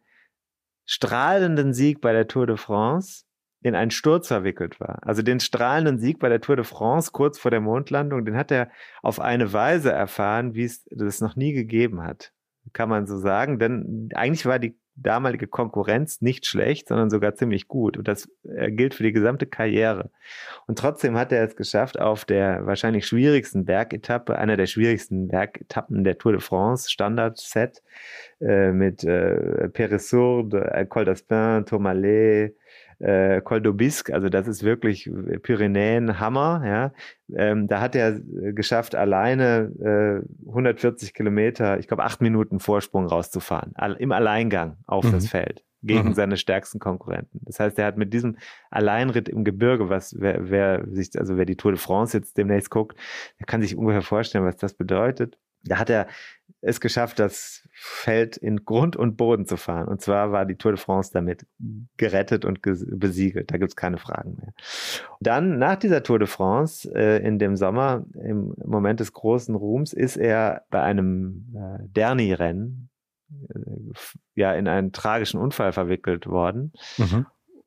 strahlenden 0.86 1.74
Sieg 1.74 2.02
bei 2.02 2.14
der 2.14 2.28
Tour 2.28 2.48
de 2.48 2.58
France 2.58 3.24
in 3.62 3.76
einen 3.76 3.92
Sturz 3.92 4.28
verwickelt 4.28 4.80
war. 4.80 5.00
Also 5.04 5.22
den 5.22 5.40
strahlenden 5.40 5.98
Sieg 5.98 6.20
bei 6.20 6.30
der 6.30 6.42
Tour 6.42 6.58
de 6.58 6.66
France 6.66 7.12
kurz 7.12 7.40
vor 7.40 7.50
der 7.50 7.62
Mondlandung, 7.62 8.26
den 8.26 8.36
hat 8.36 8.52
er 8.52 8.70
auf 9.02 9.20
eine 9.20 9.54
Weise 9.54 9.92
erfahren, 9.92 10.54
wie 10.54 10.66
es 10.66 10.84
das 10.92 11.22
noch 11.22 11.36
nie 11.36 11.54
gegeben 11.54 12.04
hat, 12.04 12.34
kann 12.74 12.90
man 12.90 13.08
so 13.08 13.18
sagen. 13.18 13.60
Denn 13.60 14.10
eigentlich 14.14 14.46
war 14.46 14.60
die 14.60 14.78
damalige 14.96 15.48
Konkurrenz 15.48 16.22
nicht 16.22 16.46
schlecht, 16.46 16.88
sondern 16.88 17.10
sogar 17.10 17.36
ziemlich 17.36 17.68
gut. 17.68 17.98
Und 17.98 18.08
das 18.08 18.30
äh, 18.44 18.72
gilt 18.72 18.94
für 18.94 19.04
die 19.04 19.12
gesamte 19.12 19.46
Karriere. 19.46 20.12
Und 20.68 20.78
trotzdem 20.78 21.18
hat 21.18 21.32
er 21.32 21.44
es 21.44 21.56
geschafft, 21.56 22.00
auf 22.00 22.26
der 22.26 22.66
wahrscheinlich 22.66 23.06
schwierigsten 23.06 23.66
Bergetappe, 23.66 24.38
einer 24.38 24.58
der 24.58 24.68
schwierigsten 24.68 25.28
Bergetappen 25.28 26.04
der 26.04 26.18
Tour 26.18 26.34
de 26.34 26.42
France, 26.42 26.92
Standard-Set, 26.92 27.82
äh, 28.40 28.72
mit 28.72 29.04
äh, 29.04 29.70
Périssourde, 29.70 30.86
Col 30.90 31.06
d'Aspin, 31.06 31.66
Tourmalet, 31.66 32.56
äh, 33.04 33.42
Col 33.42 33.60
d'Aubisque, 33.60 34.12
also 34.14 34.30
das 34.30 34.48
ist 34.48 34.64
wirklich 34.64 35.10
Pyrenäen 35.42 36.20
Hammer, 36.20 36.64
ja. 36.66 36.92
Ähm, 37.36 37.68
da 37.68 37.82
hat 37.82 37.96
er 37.96 38.20
geschafft, 38.20 38.96
alleine 38.96 40.24
äh, 40.46 40.48
140 40.48 41.14
Kilometer, 41.14 41.80
ich 41.80 41.88
glaube 41.88 42.04
acht 42.04 42.22
Minuten 42.22 42.60
Vorsprung 42.60 43.06
rauszufahren, 43.06 43.74
im 44.00 44.12
Alleingang 44.12 44.78
auf 44.86 45.06
mhm. 45.06 45.12
das 45.12 45.28
Feld 45.28 45.64
gegen 45.82 46.10
mhm. 46.10 46.14
seine 46.14 46.38
stärksten 46.38 46.80
Konkurrenten. 46.80 47.42
Das 47.44 47.60
heißt, 47.60 47.78
er 47.78 47.86
hat 47.86 47.98
mit 47.98 48.14
diesem 48.14 48.38
Alleinritt 48.72 49.28
im 49.28 49.44
Gebirge, 49.44 49.90
was 49.90 50.16
wer, 50.18 50.50
wer 50.50 50.86
sich, 50.90 51.10
also 51.20 51.38
wer 51.38 51.46
die 51.46 51.58
Tour 51.58 51.74
de 51.74 51.80
France 51.80 52.18
jetzt 52.18 52.38
demnächst 52.38 52.70
guckt, 52.70 52.98
der 53.40 53.46
kann 53.46 53.62
sich 53.62 53.76
ungefähr 53.76 54.02
vorstellen, 54.02 54.46
was 54.46 54.56
das 54.56 54.74
bedeutet. 54.74 55.38
Da 55.64 55.80
hat 55.80 55.90
er 55.90 56.08
es 56.62 56.80
geschafft, 56.80 57.20
das 57.20 57.68
Feld 57.74 58.38
in 58.38 58.64
Grund 58.64 58.96
und 58.96 59.18
Boden 59.18 59.46
zu 59.46 59.58
fahren. 59.58 59.88
Und 59.88 60.02
zwar 60.02 60.32
war 60.32 60.46
die 60.46 60.56
Tour 60.56 60.72
de 60.72 60.80
France 60.80 61.12
damit 61.14 61.46
gerettet 61.98 62.46
und 62.46 62.62
besiegelt. 62.62 63.52
Da 63.52 63.58
gibt 63.58 63.72
es 63.72 63.76
keine 63.76 63.98
Fragen 63.98 64.38
mehr. 64.38 64.54
Dann 65.20 65.58
nach 65.60 65.76
dieser 65.76 66.04
Tour 66.04 66.20
de 66.20 66.28
France 66.28 66.90
äh, 66.96 67.26
in 67.26 67.40
dem 67.40 67.58
Sommer, 67.58 68.06
im 68.14 68.56
Moment 68.66 69.02
des 69.02 69.12
großen 69.12 69.56
Ruhms, 69.56 69.92
ist 69.92 70.16
er 70.16 70.64
bei 70.70 70.82
einem 70.82 71.54
äh, 71.54 71.88
Derny-Rennen 71.90 72.90
äh, 73.50 73.60
ja 74.36 74.54
in 74.54 74.70
einen 74.70 74.94
tragischen 74.94 75.42
Unfall 75.42 75.74
verwickelt 75.74 76.28
worden. 76.28 76.72
Mhm. 76.98 77.26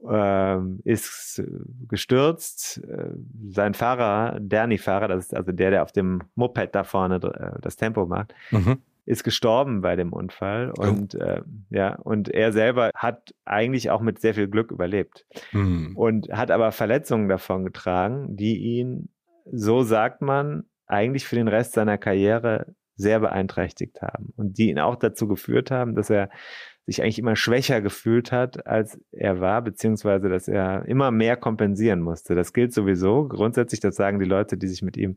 Ähm, 0.08 0.80
ist 0.84 1.42
gestürzt. 1.88 2.82
Äh, 2.84 3.10
sein 3.50 3.74
Fahrer, 3.74 4.38
Derny-Fahrer, 4.40 5.08
das 5.08 5.26
ist 5.26 5.34
also 5.34 5.52
der, 5.52 5.70
der 5.70 5.82
auf 5.82 5.92
dem 5.92 6.22
Moped 6.34 6.74
da 6.74 6.84
vorne 6.84 7.16
äh, 7.16 7.60
das 7.60 7.76
Tempo 7.76 8.06
macht, 8.06 8.34
mhm. 8.50 8.78
ist 9.04 9.24
gestorben 9.24 9.80
bei 9.80 9.96
dem 9.96 10.12
Unfall. 10.12 10.72
Oh. 10.78 10.82
Und 10.82 11.14
äh, 11.14 11.42
ja, 11.70 11.96
und 11.96 12.28
er 12.28 12.52
selber 12.52 12.90
hat 12.94 13.34
eigentlich 13.44 13.90
auch 13.90 14.00
mit 14.00 14.20
sehr 14.20 14.34
viel 14.34 14.48
Glück 14.48 14.70
überlebt. 14.70 15.26
Mhm. 15.52 15.96
Und 15.96 16.28
hat 16.30 16.50
aber 16.50 16.72
Verletzungen 16.72 17.28
davon 17.28 17.64
getragen, 17.64 18.36
die 18.36 18.58
ihn, 18.58 19.08
so 19.50 19.82
sagt 19.82 20.22
man, 20.22 20.64
eigentlich 20.86 21.26
für 21.26 21.36
den 21.36 21.48
Rest 21.48 21.72
seiner 21.72 21.98
Karriere 21.98 22.74
sehr 22.94 23.20
beeinträchtigt 23.20 24.00
haben 24.02 24.32
und 24.36 24.56
die 24.56 24.70
ihn 24.70 24.78
auch 24.78 24.96
dazu 24.96 25.28
geführt 25.28 25.70
haben, 25.70 25.94
dass 25.94 26.10
er 26.10 26.30
sich 26.86 27.02
eigentlich 27.02 27.18
immer 27.18 27.34
schwächer 27.34 27.80
gefühlt 27.80 28.30
hat, 28.30 28.66
als 28.66 29.00
er 29.10 29.40
war, 29.40 29.60
beziehungsweise 29.62 30.28
dass 30.28 30.46
er 30.46 30.86
immer 30.86 31.10
mehr 31.10 31.36
kompensieren 31.36 32.00
musste. 32.00 32.36
Das 32.36 32.52
gilt 32.52 32.72
sowieso. 32.72 33.26
Grundsätzlich, 33.26 33.80
das 33.80 33.96
sagen 33.96 34.20
die 34.20 34.24
Leute, 34.24 34.56
die 34.56 34.68
sich 34.68 34.82
mit 34.82 34.96
ihm 34.96 35.16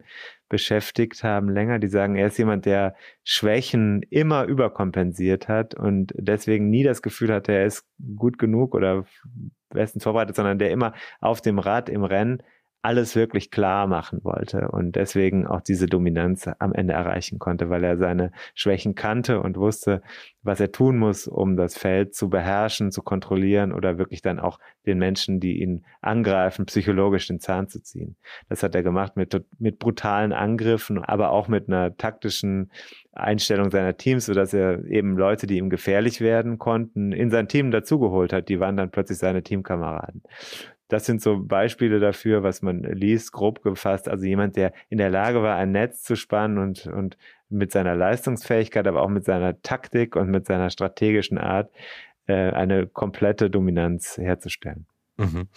beschäftigt 0.49 1.23
haben 1.23 1.47
länger, 1.47 1.77
die 1.77 1.87
sagen, 1.87 2.15
er 2.15 2.27
ist 2.27 2.39
jemand, 2.39 2.65
der 2.65 2.95
Schwächen 3.23 4.01
immer 4.09 4.45
überkompensiert 4.45 5.47
hat 5.47 5.75
und 5.75 6.11
deswegen 6.17 6.71
nie 6.71 6.83
das 6.83 7.03
Gefühl 7.03 7.31
hatte, 7.31 7.51
er 7.51 7.65
ist 7.67 7.85
gut 8.15 8.39
genug 8.39 8.73
oder 8.73 9.05
bestens 9.69 10.03
vorbereitet, 10.03 10.35
sondern 10.35 10.57
der 10.57 10.71
immer 10.71 10.93
auf 11.21 11.39
dem 11.41 11.59
Rad 11.59 11.87
im 11.87 12.03
Rennen 12.03 12.41
alles 12.81 13.15
wirklich 13.15 13.51
klar 13.51 13.87
machen 13.87 14.23
wollte 14.23 14.69
und 14.69 14.95
deswegen 14.95 15.45
auch 15.45 15.61
diese 15.61 15.87
Dominanz 15.87 16.49
am 16.59 16.73
Ende 16.73 16.93
erreichen 16.93 17.37
konnte, 17.37 17.69
weil 17.69 17.83
er 17.83 17.97
seine 17.97 18.31
Schwächen 18.55 18.95
kannte 18.95 19.41
und 19.41 19.57
wusste, 19.57 20.01
was 20.43 20.61
er 20.61 20.71
tun 20.71 20.97
muss, 20.97 21.27
um 21.27 21.57
das 21.57 21.77
Feld 21.77 22.15
zu 22.15 22.29
beherrschen, 22.29 22.91
zu 22.91 23.01
kontrollieren 23.01 23.73
oder 23.73 23.97
wirklich 23.97 24.21
dann 24.21 24.39
auch 24.39 24.59
den 24.85 24.97
Menschen, 24.97 25.41
die 25.41 25.61
ihn 25.61 25.83
angreifen, 26.01 26.65
psychologisch 26.65 27.27
den 27.27 27.41
Zahn 27.41 27.67
zu 27.67 27.81
ziehen. 27.81 28.15
Das 28.47 28.63
hat 28.63 28.75
er 28.75 28.83
gemacht 28.83 29.17
mit, 29.17 29.43
mit 29.59 29.77
brutalen 29.77 30.31
Angriffen, 30.31 31.03
aber 31.03 31.31
auch 31.31 31.49
mit 31.49 31.67
einer 31.67 31.97
taktischen 31.97 32.71
Einstellung 33.11 33.71
seiner 33.71 33.97
Teams, 33.97 34.25
sodass 34.25 34.53
er 34.53 34.85
eben 34.85 35.17
Leute, 35.17 35.47
die 35.47 35.57
ihm 35.57 35.69
gefährlich 35.69 36.21
werden 36.21 36.57
konnten, 36.57 37.11
in 37.11 37.29
sein 37.29 37.49
Team 37.49 37.71
dazugeholt 37.71 38.31
hat. 38.31 38.47
Die 38.47 38.61
waren 38.61 38.77
dann 38.77 38.91
plötzlich 38.91 39.17
seine 39.17 39.43
Teamkameraden. 39.43 40.23
Das 40.89 41.05
sind 41.05 41.21
so 41.21 41.39
Beispiele 41.39 41.99
dafür, 41.99 42.43
was 42.43 42.61
man 42.61 42.81
liest, 42.83 43.31
grob 43.31 43.61
gefasst. 43.63 44.09
Also 44.09 44.25
jemand, 44.25 44.57
der 44.57 44.73
in 44.89 44.97
der 44.97 45.09
Lage 45.09 45.41
war, 45.41 45.55
ein 45.55 45.71
Netz 45.71 46.03
zu 46.03 46.15
spannen 46.15 46.57
und, 46.57 46.87
und 46.87 47.17
mit 47.47 47.71
seiner 47.71 47.95
Leistungsfähigkeit, 47.95 48.87
aber 48.87 49.01
auch 49.01 49.09
mit 49.09 49.23
seiner 49.23 49.61
Taktik 49.61 50.15
und 50.15 50.29
mit 50.29 50.47
seiner 50.47 50.69
strategischen 50.69 51.37
Art 51.37 51.71
äh, 52.27 52.51
eine 52.51 52.87
komplette 52.87 53.49
Dominanz 53.49 54.17
herzustellen. 54.17 54.87
Mhm. 55.17 55.47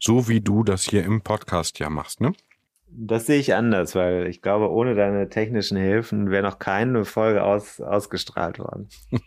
So 0.00 0.28
wie 0.28 0.40
du 0.40 0.64
das 0.64 0.84
hier 0.84 1.04
im 1.04 1.22
Podcast 1.22 1.78
ja 1.78 1.88
machst, 1.88 2.20
ne? 2.20 2.32
Das 2.92 3.26
sehe 3.26 3.38
ich 3.38 3.54
anders, 3.54 3.94
weil 3.94 4.26
ich 4.26 4.42
glaube, 4.42 4.70
ohne 4.70 4.96
deine 4.96 5.28
technischen 5.28 5.76
Hilfen 5.76 6.30
wäre 6.30 6.42
noch 6.42 6.58
keine 6.58 7.04
Folge 7.04 7.44
aus, 7.44 7.80
ausgestrahlt 7.80 8.58
worden. 8.58 8.88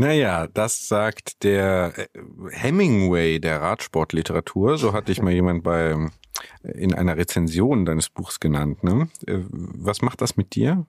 Naja, 0.00 0.46
das 0.46 0.88
sagt 0.88 1.44
der 1.44 1.92
äh, 1.94 2.06
Hemingway 2.52 3.38
der 3.38 3.60
Radsportliteratur. 3.60 4.78
So 4.78 4.94
hatte 4.94 5.12
ich 5.12 5.20
mal 5.20 5.30
jemand 5.30 5.62
bei 5.62 5.90
äh, 6.62 6.70
in 6.70 6.94
einer 6.94 7.18
Rezension 7.18 7.84
deines 7.84 8.08
Buchs 8.08 8.40
genannt. 8.40 8.82
Ne? 8.82 9.10
Äh, 9.26 9.40
was 9.50 10.00
macht 10.00 10.22
das 10.22 10.38
mit 10.38 10.54
dir? 10.54 10.86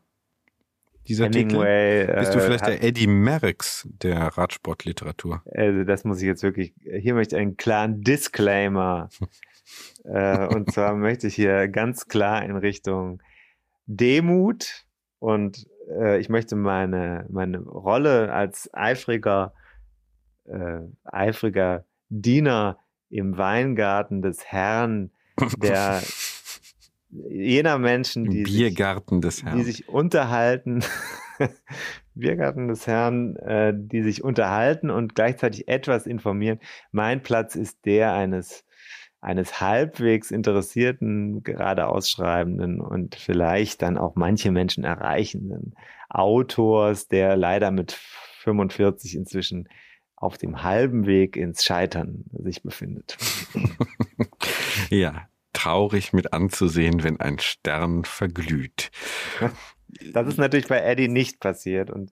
Dieser 1.10 1.26
Hemingway, 1.26 2.06
Titel? 2.06 2.20
Bist 2.20 2.36
du 2.36 2.40
vielleicht 2.40 2.68
der 2.68 2.82
Eddie 2.82 3.08
Merckx 3.08 3.86
der 4.02 4.28
Radsportliteratur? 4.38 5.44
Also 5.54 5.84
das 5.84 6.06
muss 6.06 6.22
ich 6.22 6.28
jetzt 6.28 6.44
wirklich. 6.44 6.74
Hier 6.80 7.14
möchte 7.14 7.36
ich 7.36 7.42
einen 7.42 7.58
klaren 7.58 8.00
Disclaimer. 8.04 9.10
und 10.04 10.72
zwar 10.72 10.96
möchte 10.96 11.28
ich 11.28 11.36
hier 11.36 11.68
ganz 11.68 12.08
klar 12.08 12.46
in 12.46 12.56
Richtung 12.56 13.22
Demut 13.88 14.86
und 15.20 15.68
äh, 15.90 16.20
ich 16.20 16.30
möchte 16.30 16.56
meine, 16.56 17.26
meine 17.30 17.60
Rolle 17.60 18.32
als 18.32 18.70
eifriger, 18.74 19.54
äh, 20.46 20.82
eifriger 21.04 21.86
Diener 22.10 22.78
im 23.10 23.38
Weingarten 23.38 24.22
des 24.22 24.46
Herrn, 24.46 25.12
der 25.58 26.02
jener 27.10 27.78
Menschen, 27.78 28.30
die, 28.30 28.44
Biergarten 28.44 29.22
sich, 29.22 29.30
des 29.30 29.44
Herrn. 29.44 29.58
die 29.58 29.64
sich 29.64 29.90
unterhalten, 29.90 30.84
Biergarten 32.14 32.68
des 32.68 32.88
Herrn, 32.88 33.36
äh, 33.38 33.74
die 33.76 34.04
sich 34.04 34.24
unterhalten 34.24 34.90
und 34.90 35.16
gleichzeitig 35.16 35.68
etwas 35.68 36.06
informieren. 36.06 36.60
Mein 36.92 37.24
Platz 37.24 37.56
ist 37.56 37.86
der 37.86 38.14
eines 38.14 38.66
eines 39.22 39.62
halbwegs 39.62 40.32
interessierten, 40.32 41.44
gerade 41.44 41.88
ausschreibenden 41.88 42.82
und 42.82 43.16
vielleicht 43.16 43.84
dann 43.84 43.98
auch 43.98 44.16
manche 44.16 44.52
Menschen 44.52 44.84
erreichenden 44.84 45.76
Autors, 46.10 47.08
der 47.08 47.38
leider 47.38 47.70
mit 47.70 47.92
45 47.92 49.16
inzwischen 49.16 49.70
auf 50.16 50.38
dem 50.38 50.64
halben 50.64 51.06
Weg 51.06 51.38
ins 51.38 51.64
Scheitern 51.64 52.26
sich 52.32 52.64
befindet. 52.64 53.18
ja, 54.90 55.28
traurig 55.54 56.14
mit 56.14 56.34
anzusehen, 56.34 57.04
wenn 57.04 57.20
ein 57.20 57.40
Stern 57.40 58.04
verglüht. 58.04 58.92
Das 60.14 60.28
ist 60.28 60.38
natürlich 60.38 60.68
bei 60.68 60.80
Eddie 60.80 61.08
nicht 61.08 61.40
passiert 61.40 61.92
und 61.92 62.12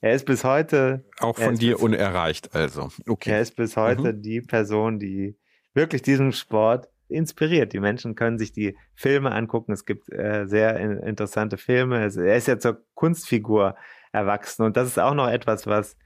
er 0.00 0.14
ist 0.14 0.26
bis 0.26 0.44
heute. 0.44 1.04
Auch 1.18 1.36
von 1.38 1.56
dir 1.56 1.80
unerreicht, 1.80 2.54
also. 2.54 2.90
Okay. 3.08 3.30
Er 3.30 3.40
ist 3.40 3.56
bis 3.56 3.76
heute 3.76 4.12
mhm. 4.12 4.22
die 4.22 4.42
Person, 4.42 4.98
die 4.98 5.36
wirklich 5.76 6.02
diesem 6.02 6.32
Sport 6.32 6.88
inspiriert. 7.08 7.72
Die 7.72 7.80
Menschen 7.80 8.14
können 8.14 8.38
sich 8.38 8.52
die 8.52 8.76
Filme 8.94 9.30
angucken. 9.30 9.72
Es 9.72 9.84
gibt 9.84 10.10
äh, 10.12 10.46
sehr 10.46 10.76
in, 10.80 10.98
interessante 10.98 11.56
Filme. 11.58 11.98
Er 11.98 12.36
ist 12.36 12.48
ja 12.48 12.58
zur 12.58 12.82
Kunstfigur 12.94 13.76
erwachsen. 14.10 14.64
Und 14.64 14.76
das 14.76 14.88
ist 14.88 14.98
auch 14.98 15.14
noch 15.14 15.28
etwas, 15.28 15.66
was, 15.66 15.96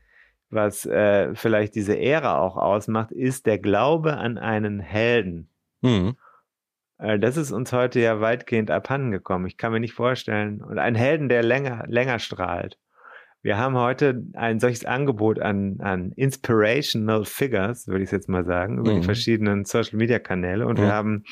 was 0.50 0.84
äh, 0.84 1.34
vielleicht 1.34 1.74
diese 1.74 1.98
Ära 1.98 2.38
auch 2.38 2.56
ausmacht, 2.56 3.12
ist 3.12 3.46
der 3.46 3.58
Glaube 3.58 4.18
an 4.18 4.36
einen 4.36 4.80
Helden. 4.80 5.48
Mhm. 5.80 6.16
Äh, 6.98 7.18
das 7.18 7.36
ist 7.36 7.52
uns 7.52 7.72
heute 7.72 8.00
ja 8.00 8.20
weitgehend 8.20 8.70
abhandengekommen. 8.70 9.46
Ich 9.46 9.56
kann 9.56 9.72
mir 9.72 9.80
nicht 9.80 9.94
vorstellen. 9.94 10.62
Und 10.62 10.78
ein 10.78 10.94
Helden, 10.94 11.28
der 11.28 11.42
länger, 11.42 11.84
länger 11.86 12.18
strahlt. 12.18 12.78
Wir 13.42 13.56
haben 13.56 13.74
heute 13.76 14.22
ein 14.34 14.60
solches 14.60 14.84
Angebot 14.84 15.40
an, 15.40 15.76
an 15.80 16.12
Inspirational 16.12 17.24
Figures, 17.24 17.88
würde 17.88 18.04
ich 18.04 18.10
jetzt 18.10 18.28
mal 18.28 18.44
sagen, 18.44 18.76
über 18.78 18.92
mhm. 18.92 19.00
die 19.00 19.04
verschiedenen 19.04 19.64
Social 19.64 19.96
Media 19.96 20.18
Kanäle. 20.18 20.66
Und 20.66 20.78
mhm. 20.78 20.82
wir 20.82 20.92
haben 20.92 21.24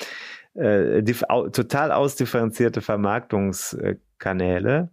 äh, 0.54 1.02
die, 1.02 1.14
au, 1.28 1.50
total 1.50 1.92
ausdifferenzierte 1.92 2.80
Vermarktungskanäle. 2.80 4.88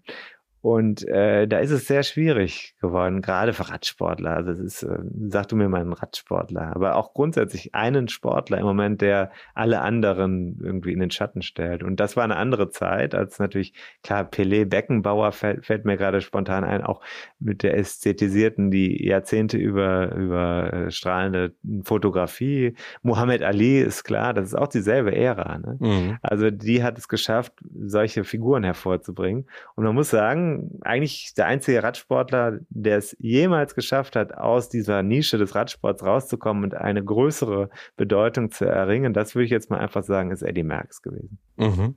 Und 0.65 1.07
äh, 1.07 1.47
da 1.47 1.59
ist 1.59 1.69
es 1.69 1.85
sehr 1.85 2.01
schwierig 2.01 2.73
geworden, 2.81 3.21
gerade 3.21 3.53
für 3.53 3.69
Radsportler. 3.69 4.31
Also 4.31 4.49
es 4.49 4.59
ist, 4.59 4.81
äh, 4.81 4.97
sag 5.27 5.47
du 5.49 5.55
mir 5.55 5.69
mal 5.69 5.81
einen 5.81 5.93
Radsportler, 5.93 6.75
aber 6.75 6.95
auch 6.95 7.13
grundsätzlich 7.13 7.75
einen 7.75 8.07
Sportler 8.07 8.57
im 8.57 8.65
Moment, 8.65 8.99
der 9.01 9.29
alle 9.53 9.81
anderen 9.81 10.59
irgendwie 10.59 10.91
in 10.91 10.99
den 10.99 11.11
Schatten 11.11 11.43
stellt. 11.43 11.83
Und 11.83 11.99
das 11.99 12.17
war 12.17 12.23
eine 12.23 12.37
andere 12.37 12.71
Zeit, 12.71 13.13
als 13.13 13.37
natürlich, 13.37 13.75
klar, 14.01 14.23
Pelé, 14.23 14.65
Beckenbauer 14.65 15.33
fällt, 15.33 15.67
fällt 15.67 15.85
mir 15.85 15.97
gerade 15.97 16.19
spontan 16.19 16.63
ein, 16.63 16.81
auch 16.81 17.01
mit 17.37 17.61
der 17.61 17.77
ästhetisierten, 17.77 18.71
die 18.71 19.05
Jahrzehnte 19.05 19.57
über, 19.57 20.15
über 20.15 20.73
äh, 20.73 20.89
strahlende 20.89 21.53
Fotografie. 21.83 22.73
Muhammad 23.03 23.43
Ali 23.43 23.81
ist 23.81 24.03
klar, 24.03 24.33
das 24.33 24.47
ist 24.47 24.55
auch 24.55 24.69
dieselbe 24.69 25.15
Ära. 25.15 25.59
Ne? 25.59 25.77
Mhm. 25.79 26.17
Also 26.23 26.49
die 26.49 26.81
hat 26.81 26.97
es 26.97 27.07
geschafft, 27.07 27.53
solche 27.71 28.23
Figuren 28.23 28.63
hervorzubringen. 28.63 29.45
Und 29.75 29.83
man 29.83 29.93
muss 29.93 30.09
sagen, 30.09 30.54
eigentlich 30.81 31.33
der 31.35 31.47
einzige 31.47 31.83
Radsportler, 31.83 32.59
der 32.69 32.97
es 32.97 33.15
jemals 33.19 33.75
geschafft 33.75 34.15
hat, 34.15 34.33
aus 34.33 34.69
dieser 34.69 35.03
Nische 35.03 35.37
des 35.37 35.55
Radsports 35.55 36.03
rauszukommen 36.03 36.63
und 36.63 36.75
eine 36.75 37.03
größere 37.03 37.69
Bedeutung 37.95 38.51
zu 38.51 38.65
erringen. 38.65 39.13
Das 39.13 39.35
würde 39.35 39.45
ich 39.45 39.51
jetzt 39.51 39.69
mal 39.69 39.79
einfach 39.79 40.03
sagen, 40.03 40.31
ist 40.31 40.41
Eddie 40.41 40.63
Merckx 40.63 41.01
gewesen. 41.01 41.37
Mhm. 41.57 41.95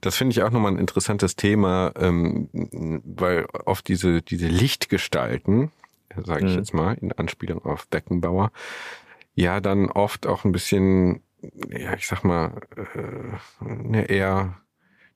Das 0.00 0.16
finde 0.16 0.32
ich 0.32 0.42
auch 0.42 0.50
nochmal 0.50 0.72
ein 0.72 0.78
interessantes 0.78 1.36
Thema, 1.36 1.92
ähm, 1.96 2.48
weil 2.52 3.46
oft 3.66 3.88
diese, 3.88 4.22
diese 4.22 4.48
Lichtgestalten, 4.48 5.70
sage 6.24 6.46
ich 6.46 6.52
mhm. 6.52 6.58
jetzt 6.58 6.74
mal, 6.74 6.94
in 6.94 7.12
Anspielung 7.12 7.64
auf 7.64 7.88
Beckenbauer, 7.88 8.52
ja 9.34 9.60
dann 9.60 9.90
oft 9.90 10.26
auch 10.26 10.44
ein 10.44 10.52
bisschen, 10.52 11.22
ja, 11.68 11.94
ich 11.94 12.06
sag 12.06 12.24
mal, 12.24 12.60
äh, 12.94 14.16
eher 14.16 14.56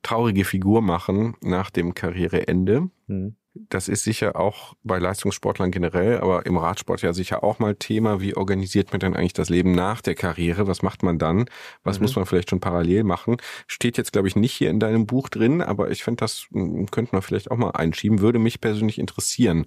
traurige 0.05 0.45
Figur 0.45 0.83
machen 0.83 1.35
nach 1.41 1.71
dem 1.71 1.95
Karriereende. 1.95 2.91
Mhm. 3.09 3.35
Das 3.55 3.87
ist 3.87 4.03
sicher 4.03 4.35
auch 4.35 4.75
bei 4.83 4.99
Leistungssportlern 4.99 5.71
generell, 5.71 6.19
aber 6.19 6.45
im 6.45 6.57
Radsport 6.57 7.03
ja 7.03 7.13
sicher 7.13 7.45
auch 7.45 7.61
mal 7.61 7.77
Thema. 7.77 8.21
Wie 8.21 8.37
organisiert 8.37 8.91
man 8.91 8.99
denn 8.99 9.15
eigentlich 9.15 9.33
das 9.33 9.49
Leben 9.49 9.73
nach 9.73 10.01
der 10.01 10.17
Karriere? 10.17 10.67
Was 10.67 10.83
macht 10.83 11.05
man 11.05 11.19
dann? 11.19 11.47
Was 11.85 11.99
mhm. 11.99 12.05
muss 12.05 12.17
man 12.17 12.27
vielleicht 12.27 12.51
schon 12.51 12.59
parallel 12.59 13.05
machen? 13.05 13.37
Steht 13.69 13.97
jetzt, 13.97 14.13
glaube 14.13 14.27
ich, 14.27 14.35
nicht 14.35 14.53
hier 14.53 14.71
in 14.71 14.81
deinem 14.81 15.07
Buch 15.07 15.29
drin, 15.29 15.63
aber 15.63 15.91
ich 15.93 16.03
finde, 16.03 16.21
das 16.21 16.49
hm, 16.53 16.91
könnte 16.91 17.15
man 17.15 17.23
vielleicht 17.23 17.53
auch 17.53 17.57
mal 17.57 17.71
einschieben. 17.71 18.21
Würde 18.21 18.41
mich 18.41 18.61
persönlich 18.61 18.99
interessieren 18.99 19.67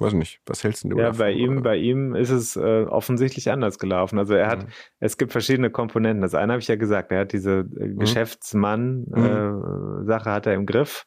weiß 0.00 0.14
nicht, 0.14 0.40
was 0.46 0.64
hältst 0.64 0.84
du 0.84 0.90
Ja, 0.90 1.06
davon, 1.06 1.18
bei 1.18 1.32
ihm, 1.32 1.62
bei 1.62 1.76
ihm 1.76 2.14
ist 2.14 2.30
es 2.30 2.56
äh, 2.56 2.84
offensichtlich 2.84 3.50
anders 3.50 3.78
gelaufen. 3.78 4.18
Also 4.18 4.34
er 4.34 4.48
hat, 4.48 4.64
mhm. 4.64 4.70
es 5.00 5.18
gibt 5.18 5.32
verschiedene 5.32 5.70
Komponenten. 5.70 6.22
Das 6.22 6.34
eine 6.34 6.52
habe 6.52 6.60
ich 6.60 6.68
ja 6.68 6.76
gesagt, 6.76 7.12
er 7.12 7.20
hat 7.20 7.32
diese 7.32 7.68
äh, 7.78 7.86
mhm. 7.86 7.98
Geschäftsmann-Sache 7.98 10.02
mhm. 10.02 10.08
äh, 10.08 10.34
hat 10.34 10.46
er 10.46 10.54
im 10.54 10.66
Griff 10.66 11.06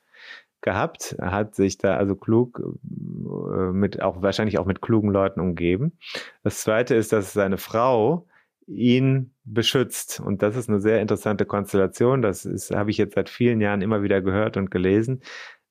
gehabt, 0.62 1.16
er 1.20 1.32
hat 1.32 1.56
sich 1.56 1.78
da 1.78 1.96
also 1.96 2.16
klug 2.16 2.60
äh, 2.60 3.72
mit 3.72 4.02
auch 4.02 4.22
wahrscheinlich 4.22 4.58
auch 4.58 4.66
mit 4.66 4.82
klugen 4.82 5.12
Leuten 5.12 5.40
umgeben. 5.40 5.98
Das 6.44 6.62
zweite 6.62 6.96
ist, 6.96 7.14
dass 7.14 7.34
seine 7.34 7.58
Frau 7.58 8.28
ihn 8.68 9.32
beschützt 9.44 10.20
und 10.20 10.42
das 10.42 10.56
ist 10.56 10.68
eine 10.68 10.82
sehr 10.82 11.02
interessante 11.02 11.46
Konstellation. 11.46 12.24
Das 12.24 12.46
ist 12.46 12.72
habe 12.72 12.90
ich 12.90 12.98
jetzt 12.98 13.14
seit 13.14 13.30
vielen 13.30 13.62
Jahren 13.62 13.84
immer 13.84 14.02
wieder 14.02 14.22
gehört 14.22 14.58
und 14.58 14.72
gelesen, 14.72 15.22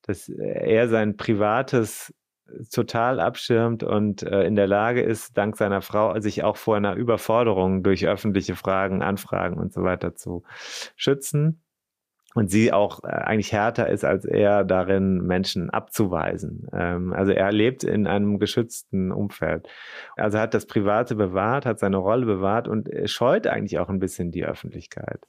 dass 0.03 0.29
er 0.29 0.89
sein 0.89 1.17
privates 1.17 2.15
total 2.71 3.21
abschirmt 3.21 3.83
und 3.83 4.23
äh, 4.23 4.45
in 4.45 4.55
der 4.55 4.67
Lage 4.67 5.03
ist, 5.03 5.37
dank 5.37 5.57
seiner 5.57 5.83
Frau 5.83 6.19
sich 6.21 6.45
auch 6.45 6.57
vor 6.57 6.77
einer 6.77 6.95
Überforderung 6.95 7.83
durch 7.83 8.07
öffentliche 8.07 8.55
Fragen, 8.55 9.03
Anfragen 9.03 9.59
und 9.59 9.73
so 9.73 9.83
weiter 9.83 10.15
zu 10.15 10.43
schützen. 10.97 11.61
Und 12.37 12.51
sie 12.51 12.73
auch 12.73 13.05
äh, 13.05 13.07
eigentlich 13.07 13.53
härter 13.53 13.89
ist 13.89 14.05
als 14.05 14.25
er 14.25 14.65
darin, 14.65 15.19
Menschen 15.25 15.71
abzuweisen. 15.71 16.67
Ähm, 16.73 17.13
also 17.13 17.33
er 17.33 17.53
lebt 17.53 17.85
in 17.85 18.07
einem 18.07 18.39
geschützten 18.39 19.13
Umfeld. 19.13 19.69
Also 20.17 20.39
hat 20.39 20.53
das 20.53 20.67
Private 20.67 21.15
bewahrt, 21.15 21.65
hat 21.65 21.79
seine 21.79 21.99
Rolle 21.99 22.27
bewahrt 22.27 22.67
und 22.67 22.91
scheut 23.05 23.47
eigentlich 23.47 23.79
auch 23.79 23.89
ein 23.89 24.01
bisschen 24.01 24.33
die 24.33 24.45
Öffentlichkeit. 24.45 25.21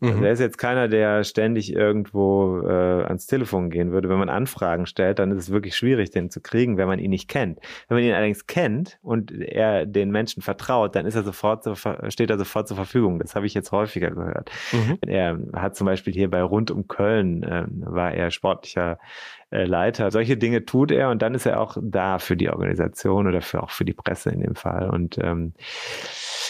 Also 0.00 0.18
mhm. 0.18 0.24
er 0.24 0.32
ist 0.32 0.40
jetzt 0.40 0.58
keiner, 0.58 0.88
der 0.88 1.24
ständig 1.24 1.72
irgendwo 1.72 2.60
äh, 2.60 3.04
ans 3.04 3.26
Telefon 3.26 3.70
gehen 3.70 3.92
würde. 3.92 4.10
Wenn 4.10 4.18
man 4.18 4.28
Anfragen 4.28 4.84
stellt, 4.84 5.18
dann 5.18 5.30
ist 5.30 5.38
es 5.38 5.50
wirklich 5.50 5.74
schwierig, 5.74 6.10
den 6.10 6.28
zu 6.28 6.42
kriegen, 6.42 6.76
wenn 6.76 6.86
man 6.86 6.98
ihn 6.98 7.10
nicht 7.10 7.28
kennt. 7.28 7.60
Wenn 7.88 7.96
man 7.96 8.04
ihn 8.04 8.12
allerdings 8.12 8.46
kennt 8.46 8.98
und 9.00 9.32
er 9.32 9.86
den 9.86 10.10
Menschen 10.10 10.42
vertraut, 10.42 10.94
dann 10.96 11.06
ist 11.06 11.14
er 11.14 11.22
sofort 11.22 11.64
zu, 11.64 11.74
steht 12.08 12.28
er 12.28 12.36
sofort 12.36 12.68
zur 12.68 12.76
Verfügung. 12.76 13.18
Das 13.20 13.34
habe 13.34 13.46
ich 13.46 13.54
jetzt 13.54 13.72
häufiger 13.72 14.10
gehört. 14.10 14.50
Mhm. 14.72 14.98
Er 15.06 15.38
hat 15.54 15.76
zum 15.76 15.86
Beispiel 15.86 16.12
hier 16.12 16.30
bei 16.30 16.42
Rund 16.42 16.70
um 16.70 16.88
Köln 16.88 17.42
äh, 17.42 17.64
war 17.68 18.12
er 18.12 18.30
sportlicher 18.30 18.98
äh, 19.50 19.64
Leiter. 19.64 20.10
Solche 20.10 20.36
Dinge 20.36 20.64
tut 20.64 20.90
er 20.90 21.10
und 21.10 21.22
dann 21.22 21.34
ist 21.34 21.46
er 21.46 21.60
auch 21.60 21.76
da 21.80 22.18
für 22.18 22.36
die 22.36 22.50
Organisation 22.50 23.26
oder 23.26 23.42
für, 23.42 23.62
auch 23.62 23.70
für 23.70 23.84
die 23.84 23.92
Presse 23.94 24.30
in 24.30 24.40
dem 24.40 24.54
Fall. 24.54 24.90
Und 24.90 25.18
ähm, 25.18 25.54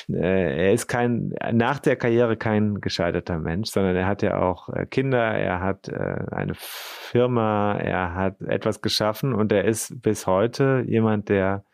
äh, 0.08 0.66
er 0.66 0.72
ist 0.72 0.86
kein, 0.86 1.34
nach 1.52 1.78
der 1.78 1.96
Karriere 1.96 2.36
kein 2.36 2.80
gescheiterter 2.80 3.38
Mensch, 3.38 3.70
sondern 3.70 3.96
er 3.96 4.06
hat 4.06 4.22
ja 4.22 4.40
auch 4.40 4.68
äh, 4.70 4.86
Kinder, 4.86 5.18
er 5.18 5.60
hat 5.60 5.92
eine 5.92 6.54
Firma, 6.54 7.76
er 7.78 8.14
hat 8.14 8.40
etwas 8.42 8.80
geschaffen 8.80 9.34
und 9.34 9.52
er 9.52 9.64
ist 9.64 10.00
bis 10.02 10.26
heute 10.26 10.84
jemand, 10.86 11.28
der 11.28 11.64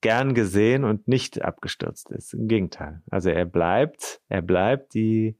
gern 0.00 0.34
gesehen 0.34 0.84
und 0.84 1.08
nicht 1.08 1.42
abgestürzt 1.42 2.10
ist. 2.10 2.32
Im 2.34 2.48
Gegenteil. 2.48 3.02
Also 3.10 3.30
er 3.30 3.44
bleibt, 3.44 4.20
er 4.28 4.42
bleibt 4.42 4.94
die, 4.94 5.36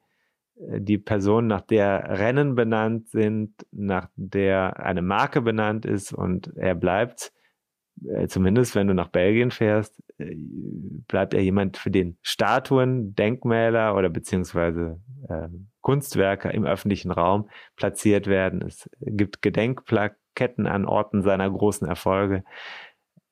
die 0.79 0.99
Person, 0.99 1.46
nach 1.46 1.62
der 1.62 2.18
Rennen 2.18 2.55
benannt 2.55 3.09
sind, 3.09 3.55
nach 3.73 4.09
der 4.16 4.79
eine 4.85 5.03
Marke 5.03 5.40
benannt 5.40 5.87
ist 5.87 6.12
und 6.12 6.53
er 6.57 6.75
bleibt 6.75 7.33
äh, 8.09 8.29
zumindest 8.29 8.75
wenn 8.75 8.87
du 8.87 8.94
nach 8.94 9.09
Belgien 9.09 9.51
fährst, 9.51 10.03
äh, 10.18 10.35
bleibt 11.07 11.35
er 11.35 11.42
jemand, 11.42 11.77
für 11.77 11.90
den 11.90 12.18
Statuen, 12.23 13.14
Denkmäler 13.14 13.96
oder 13.96 14.09
beziehungsweise 14.09 15.01
äh, 15.29 15.49
Kunstwerke 15.81 16.51
im 16.51 16.64
öffentlichen 16.64 17.11
Raum 17.11 17.49
platziert 17.77 18.27
werden. 18.27 18.62
Es 18.62 18.88
gibt 19.01 19.42
Gedenkplaketten 19.42 20.66
an 20.66 20.87
Orten 20.87 21.23
seiner 21.23 21.51
großen 21.51 21.87
Erfolge. 21.87 22.44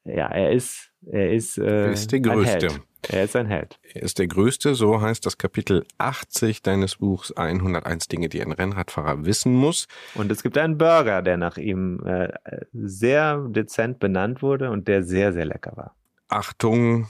Ja, 0.04 0.28
er 0.28 0.52
ist, 0.52 0.88
er 1.06 1.32
ist, 1.32 1.58
äh, 1.58 1.87
er 1.87 1.92
ist 1.92 2.12
der 2.12 2.20
Größte. 2.20 2.68
Er 3.08 3.24
ist 3.24 3.37
ein 3.37 3.46
Held. 3.46 3.78
Er 3.94 4.02
ist 4.02 4.18
der 4.18 4.26
Größte, 4.26 4.74
so 4.74 5.00
heißt 5.00 5.24
das 5.24 5.38
Kapitel 5.38 5.87
80 5.98 6.62
deines 6.62 6.96
Buchs 6.96 7.32
101 7.32 8.08
Dinge, 8.08 8.28
die 8.28 8.42
ein 8.42 8.50
Rennradfahrer 8.50 9.24
wissen 9.24 9.54
muss. 9.54 9.87
Und 10.14 10.32
es 10.32 10.42
gibt 10.42 10.58
einen 10.58 10.78
Burger, 10.78 11.22
der 11.22 11.37
nach 11.37 11.56
ihm 11.56 12.04
äh, 12.04 12.28
sehr 12.72 13.38
dezent 13.48 14.00
benannt 14.00 14.42
wurde 14.42 14.70
und 14.70 14.88
der 14.88 15.04
sehr, 15.04 15.32
sehr 15.32 15.44
lecker 15.44 15.76
war. 15.76 15.94
Achtung, 16.28 17.08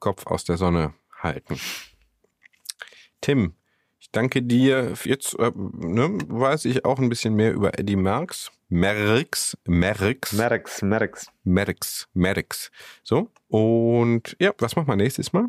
Kopf 0.00 0.26
aus 0.26 0.44
der 0.44 0.56
Sonne 0.56 0.92
halten. 1.18 1.56
Tim, 3.20 3.54
ich 4.00 4.10
danke 4.10 4.42
dir. 4.42 4.92
Jetzt 5.04 5.38
äh, 5.38 5.52
ne, 5.54 6.18
weiß 6.26 6.66
ich 6.66 6.84
auch 6.84 6.98
ein 6.98 7.08
bisschen 7.08 7.34
mehr 7.34 7.54
über 7.54 7.78
Eddie 7.78 7.96
Merckx. 7.96 8.50
Merx, 8.74 9.56
Merx. 9.68 10.32
Merx, 10.32 10.82
Merx. 10.82 11.30
Merx, 11.44 12.08
Merx. 12.12 12.72
So, 13.04 13.30
und 13.46 14.34
ja, 14.40 14.50
was 14.58 14.74
machen 14.74 14.88
wir 14.88 14.96
nächstes 14.96 15.32
Mal? 15.32 15.46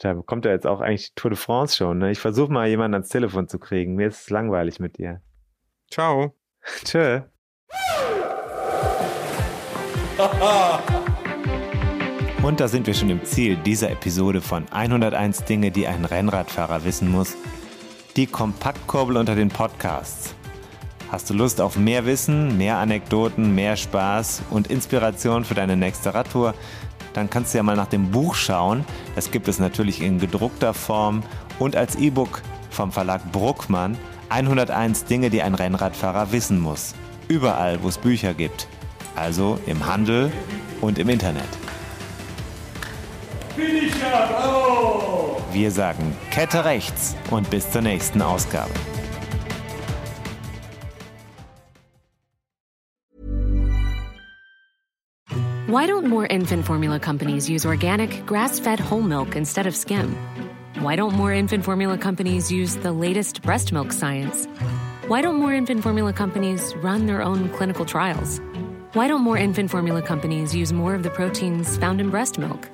Da 0.00 0.14
kommt 0.14 0.46
ja 0.46 0.52
jetzt 0.52 0.66
auch 0.66 0.80
eigentlich 0.80 1.10
die 1.10 1.14
Tour 1.14 1.32
de 1.32 1.38
France 1.38 1.76
schon. 1.76 1.98
Ne? 1.98 2.10
Ich 2.10 2.20
versuche 2.20 2.50
mal 2.50 2.66
jemanden 2.66 2.94
ans 2.94 3.10
Telefon 3.10 3.48
zu 3.48 3.58
kriegen. 3.58 3.96
Mir 3.96 4.08
ist 4.08 4.22
es 4.22 4.30
langweilig 4.30 4.80
mit 4.80 4.96
dir. 4.96 5.20
Ciao. 5.90 6.34
Tschö. 6.84 7.20
Und 12.42 12.60
da 12.60 12.68
sind 12.68 12.86
wir 12.86 12.94
schon 12.94 13.10
im 13.10 13.22
Ziel 13.24 13.56
dieser 13.56 13.90
Episode 13.90 14.40
von 14.40 14.66
101 14.70 15.44
Dinge, 15.44 15.70
die 15.70 15.86
ein 15.86 16.06
Rennradfahrer 16.06 16.86
wissen 16.86 17.10
muss 17.10 17.36
die 18.16 18.26
Kompaktkurbel 18.26 19.16
unter 19.16 19.34
den 19.34 19.48
Podcasts. 19.48 20.34
Hast 21.10 21.30
du 21.30 21.34
Lust 21.34 21.60
auf 21.60 21.76
mehr 21.76 22.06
Wissen, 22.06 22.56
mehr 22.56 22.78
Anekdoten, 22.78 23.54
mehr 23.54 23.76
Spaß 23.76 24.42
und 24.50 24.68
Inspiration 24.68 25.44
für 25.44 25.54
deine 25.54 25.76
nächste 25.76 26.14
Radtour? 26.14 26.54
Dann 27.12 27.28
kannst 27.28 27.52
du 27.52 27.58
ja 27.58 27.64
mal 27.64 27.76
nach 27.76 27.88
dem 27.88 28.10
Buch 28.10 28.34
schauen. 28.34 28.84
Das 29.14 29.30
gibt 29.30 29.48
es 29.48 29.58
natürlich 29.58 30.00
in 30.00 30.18
gedruckter 30.18 30.74
Form 30.74 31.22
und 31.58 31.76
als 31.76 31.96
E-Book 31.96 32.42
vom 32.70 32.92
Verlag 32.92 33.32
Bruckmann. 33.32 33.98
101 34.28 35.04
Dinge, 35.04 35.30
die 35.30 35.42
ein 35.42 35.54
Rennradfahrer 35.54 36.32
wissen 36.32 36.60
muss. 36.60 36.94
Überall, 37.28 37.82
wo 37.82 37.88
es 37.88 37.98
Bücher 37.98 38.34
gibt. 38.34 38.68
Also 39.16 39.58
im 39.66 39.86
Handel 39.86 40.32
und 40.80 40.98
im 40.98 41.08
Internet. 41.08 41.48
Finisher, 43.56 44.28
bravo! 44.30 45.23
Wir 45.54 45.70
sagen 45.70 46.12
Kette 46.32 46.64
rechts 46.64 47.14
und 47.30 47.48
bis 47.48 47.70
zur 47.70 47.80
nächsten 47.80 48.20
Ausgabe. 48.22 48.72
Why 55.68 55.86
don't 55.86 56.08
more 56.08 56.26
infant 56.26 56.66
formula 56.66 56.98
companies 56.98 57.48
use 57.48 57.64
organic, 57.64 58.26
grass-fed 58.26 58.80
whole 58.80 59.00
milk 59.00 59.36
instead 59.36 59.68
of 59.68 59.76
skim? 59.76 60.16
Why 60.80 60.96
don't 60.96 61.14
more 61.14 61.32
infant 61.32 61.64
formula 61.64 61.98
companies 61.98 62.50
use 62.50 62.74
the 62.74 62.90
latest 62.90 63.42
breast 63.42 63.72
milk 63.72 63.92
science? 63.92 64.48
Why 65.06 65.22
don't 65.22 65.36
more 65.36 65.54
infant 65.54 65.84
formula 65.84 66.12
companies 66.12 66.74
run 66.82 67.06
their 67.06 67.22
own 67.22 67.48
clinical 67.50 67.84
trials? 67.84 68.40
Why 68.94 69.06
don't 69.06 69.22
more 69.22 69.38
infant 69.38 69.70
formula 69.70 70.02
companies 70.02 70.52
use 70.52 70.72
more 70.72 70.96
of 70.96 71.04
the 71.04 71.10
proteins 71.10 71.76
found 71.76 72.00
in 72.00 72.10
breast 72.10 72.38
milk? 72.38 72.73